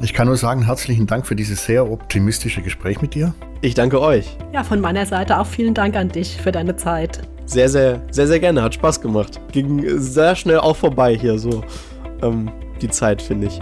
ich 0.00 0.12
kann 0.12 0.26
nur 0.26 0.36
sagen, 0.36 0.62
herzlichen 0.62 1.06
Dank 1.06 1.26
für 1.26 1.36
dieses 1.36 1.64
sehr 1.64 1.90
optimistische 1.90 2.60
Gespräch 2.62 3.00
mit 3.00 3.14
dir. 3.14 3.34
Ich 3.62 3.74
danke 3.74 4.00
euch. 4.00 4.36
Ja, 4.52 4.62
von 4.62 4.80
meiner 4.80 5.06
Seite 5.06 5.38
auch 5.38 5.46
vielen 5.46 5.72
Dank 5.72 5.96
an 5.96 6.08
dich 6.10 6.36
für 6.36 6.52
deine 6.52 6.76
Zeit. 6.76 7.20
Sehr, 7.46 7.68
sehr, 7.68 8.02
sehr, 8.10 8.26
sehr 8.26 8.40
gerne. 8.40 8.62
Hat 8.62 8.74
Spaß 8.74 9.00
gemacht. 9.00 9.40
Ging 9.52 9.98
sehr 9.98 10.36
schnell 10.36 10.58
auch 10.58 10.76
vorbei 10.76 11.16
hier 11.16 11.38
so. 11.38 11.62
Ähm, 12.22 12.50
die 12.82 12.88
Zeit, 12.88 13.22
finde 13.22 13.46
ich. 13.46 13.60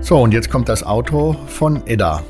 So, 0.00 0.20
und 0.20 0.32
jetzt 0.32 0.50
kommt 0.50 0.68
das 0.68 0.82
Auto 0.82 1.36
von 1.46 1.86
Edda. 1.86 2.24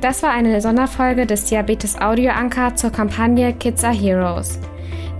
Das 0.00 0.22
war 0.22 0.30
eine 0.30 0.60
Sonderfolge 0.60 1.26
des 1.26 1.46
Diabetes 1.46 2.00
Audio 2.00 2.30
Anker 2.30 2.76
zur 2.76 2.90
Kampagne 2.90 3.52
Kids 3.52 3.82
are 3.82 3.92
Heroes. 3.92 4.60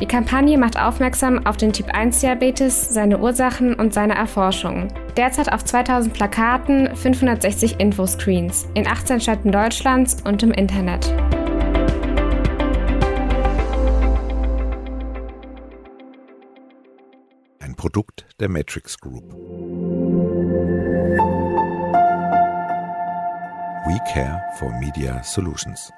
Die 0.00 0.06
Kampagne 0.06 0.56
macht 0.56 0.80
aufmerksam 0.80 1.44
auf 1.44 1.56
den 1.56 1.72
Typ 1.72 1.92
1 1.92 2.20
Diabetes, 2.20 2.88
seine 2.88 3.18
Ursachen 3.18 3.74
und 3.74 3.92
seine 3.92 4.14
Erforschung. 4.14 4.86
Derzeit 5.16 5.52
auf 5.52 5.64
2000 5.64 6.14
Plakaten, 6.14 6.94
560 6.94 7.80
Infoscreens 7.80 8.68
in 8.74 8.86
18 8.86 9.20
Städten 9.20 9.50
Deutschlands 9.50 10.18
und 10.24 10.44
im 10.44 10.52
Internet. 10.52 11.12
Ein 17.58 17.74
Produkt 17.74 18.26
der 18.38 18.48
Matrix 18.48 18.96
Group. 19.00 19.34
We 23.88 23.98
Care 24.00 24.38
for 24.58 24.70
Media 24.78 25.22
Solutions. 25.24 25.97